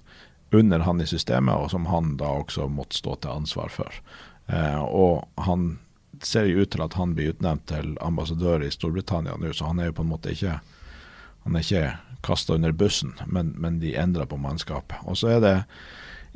[0.51, 4.01] under han i systemet, og som han da også måtte stå til ansvar for.
[4.51, 5.79] Eh, og han
[6.21, 9.79] ser jo ut til at han blir utnevnt til ambassadør i Storbritannia nå, så han
[9.79, 10.59] er jo på en måte ikke
[11.41, 11.85] han er ikke
[12.21, 14.99] kasta under bussen, men, men de endrer på mannskapet.
[15.09, 15.55] Og så er det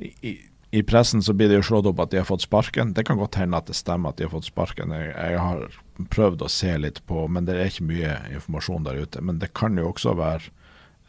[0.01, 0.33] i,
[0.75, 2.95] i pressen så blir det jo slått opp at de har fått sparken.
[2.97, 4.95] Det kan godt hende at det stemmer at de har fått sparken.
[4.95, 5.77] Jeg, jeg har
[6.11, 9.21] prøvd å se litt på, men det er ikke mye informasjon der ute.
[9.21, 10.49] Men det kan jo også være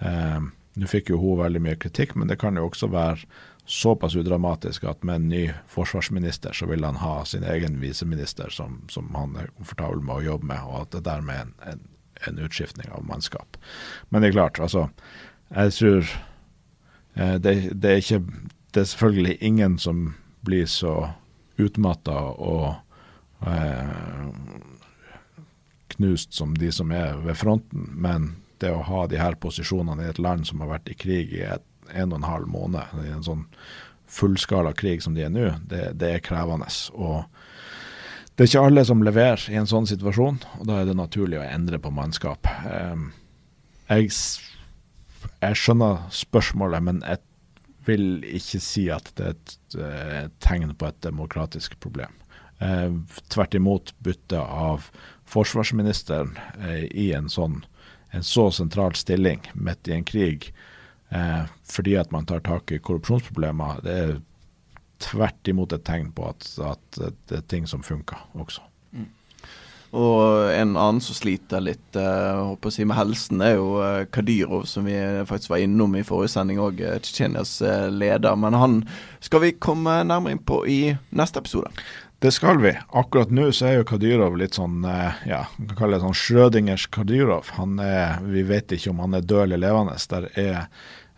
[0.05, 3.25] eh, Nå fikk jo hun veldig mye kritikk, men det kan jo også være
[3.67, 8.83] såpass udramatisk at med en ny forsvarsminister så vil han ha sin egen viseminister som,
[8.93, 11.83] som han er komfortabel med å jobbe med, og at det dermed er en, en,
[12.29, 13.59] en utskiftning av mannskap.
[14.11, 14.89] Men det er klart, altså
[15.51, 16.13] Jeg tror
[17.15, 18.23] eh, det, det er ikke
[18.77, 20.15] det er selvfølgelig ingen som
[20.45, 21.09] blir så
[21.59, 22.75] utmatta og
[23.47, 24.27] eh,
[25.97, 30.13] knust som de som er ved fronten, men det å ha de her posisjonene i
[30.13, 33.13] et land som har vært i krig i et, en og en halv måned, i
[33.15, 33.45] en sånn
[34.11, 36.69] fullskala krig som de er nå, det, det er krevende.
[36.95, 37.25] Og
[38.37, 41.41] det er ikke alle som leverer i en sånn situasjon, og da er det naturlig
[41.41, 42.49] å endre på mannskap.
[42.69, 43.07] Eh,
[43.89, 44.13] jeg,
[45.41, 47.23] jeg skjønner spørsmålet, men jeg
[47.87, 52.15] vil ikke si at det er et, eh, tegn på et demokratisk problem.
[52.59, 52.91] Eh,
[53.29, 54.91] tvert imot bytte av
[55.29, 57.65] forsvarsministeren eh, i en sånn
[58.11, 60.53] en så sentral stilling midt i en krig
[61.11, 64.17] eh, fordi at man tar tak i korrupsjonsproblemer, det er
[65.03, 68.65] tvert imot et tegn på at, at det er ting som funker også.
[69.97, 74.03] Og en annen som sliter litt eh, håper å si med helsen, er jo eh,
[74.13, 74.97] Kadyrov, som vi
[75.29, 76.83] faktisk var innom i forrige sending òg.
[77.01, 78.37] Tsjetsjenias eh, leder.
[78.41, 78.81] Men han
[79.25, 80.81] skal vi komme nærmere inn på i
[81.17, 81.71] neste episode.
[82.19, 82.73] Det skal vi.
[82.97, 86.17] Akkurat nå så er jo Kadyrov litt sånn, eh, ja, man kan kalle det sånn
[86.17, 87.51] Schrødingers Kadyrov.
[87.59, 89.97] Han er, vi vet ikke om han er død eller levende.
[90.13, 90.57] Der er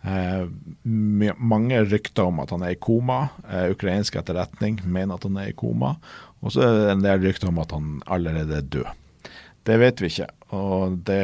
[0.03, 0.43] eh,
[0.83, 3.29] mange rykter om at han er i koma.
[3.47, 5.95] Eh, ukrainsk etterretning mener at han er i koma.
[6.43, 9.31] Og så er det en del rykter om at han allerede er død.
[9.69, 10.29] Det vet vi ikke.
[10.55, 11.23] Og det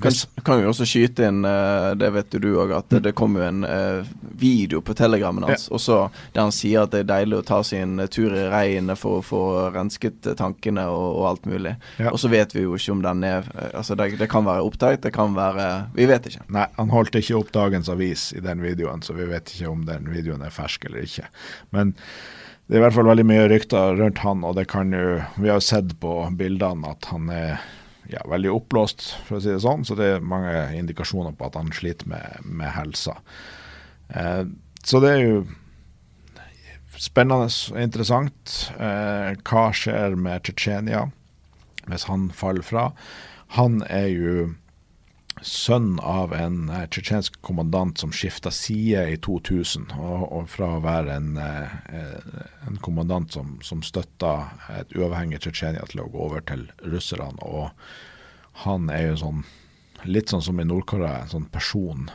[0.00, 0.12] Kan,
[0.44, 3.36] kan jo også skyte inn, eh, det vet jo du òg, at det, det kom
[3.36, 4.08] jo en eh,
[4.40, 5.98] video på telegrammen hans og så
[6.32, 9.20] der han sier at det er deilig å ta seg en tur i regnet for
[9.20, 9.42] å få
[9.74, 11.74] rensket eh, tankene og, og alt mulig.
[12.00, 12.10] Ja.
[12.12, 14.64] Og så vet vi jo ikke om den er eh, Altså, det, det kan være
[14.66, 16.46] opptatt, det kan være Vi vet ikke.
[16.52, 19.84] Nei, han holdt ikke opp dagens avis i den videoen, så vi vet ikke om
[19.88, 21.28] den videoen er fersk eller ikke.
[21.76, 21.94] Men
[22.66, 25.50] det er i hvert fall veldig mye rykter rundt han, og det kan jo Vi
[25.50, 27.62] har jo sett på bildene at han er
[28.12, 31.58] ja, veldig oppblåst, for å si det sånn, så det er mange indikasjoner på at
[31.58, 33.18] han sliter med, med helsa.
[34.12, 34.44] Eh,
[34.84, 35.42] så det er jo
[37.02, 38.56] spennende og interessant.
[38.78, 41.08] Eh, hva skjer med Tsjetsjenia
[41.90, 42.90] hvis han faller fra?
[43.58, 44.34] Han er jo
[45.42, 50.82] sønn av en eh, tsjetsjensk kommandant som skifta side i 2000, og, og fra å
[50.84, 51.68] være en, eh,
[52.68, 54.32] en kommandant som, som støtta
[54.78, 57.42] et uavhengig Tsjetsjenia til å gå over til russerne.
[57.42, 57.70] Og
[58.66, 59.44] han er jo sånn,
[60.08, 62.10] litt sånn som i Nord-Korea, en sånn person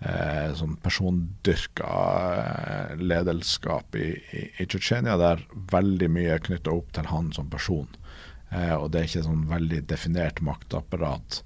[0.00, 1.88] eh, sånn persondyrka
[3.00, 7.88] lederskap i, i, i Tsjetsjenia, der veldig mye er knytta opp til han som person.
[8.50, 11.42] Eh, og det er ikke sånn veldig definert maktapparat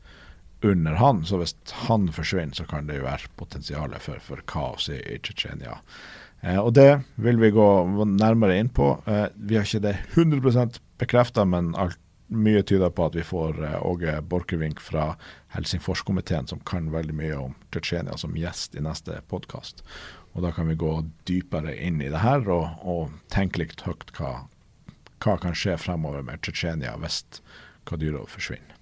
[0.62, 1.24] under han.
[1.24, 1.54] Så hvis
[1.86, 5.78] han forsvinner, så kan det jo være potensialet for, for kaos i, i Tsjetsjenia.
[6.40, 7.68] Eh, og det vil vi gå
[8.04, 8.94] nærmere inn på.
[9.06, 11.98] Eh, vi har ikke det 100 bekrefta, men alt,
[12.30, 15.16] mye tyder på at vi får eh, Åge Borchgrevink fra
[15.56, 19.82] Helsingforskomiteen, som kan veldig mye om Tsjetsjenia, som gjest i neste podkast.
[20.32, 20.92] Og da kan vi gå
[21.26, 24.44] dypere inn i det her og, og tenke litt høyt hva,
[25.18, 27.24] hva kan skje fremover med Tsjetsjenia hvis
[27.90, 28.79] Kadyrov forsvinner.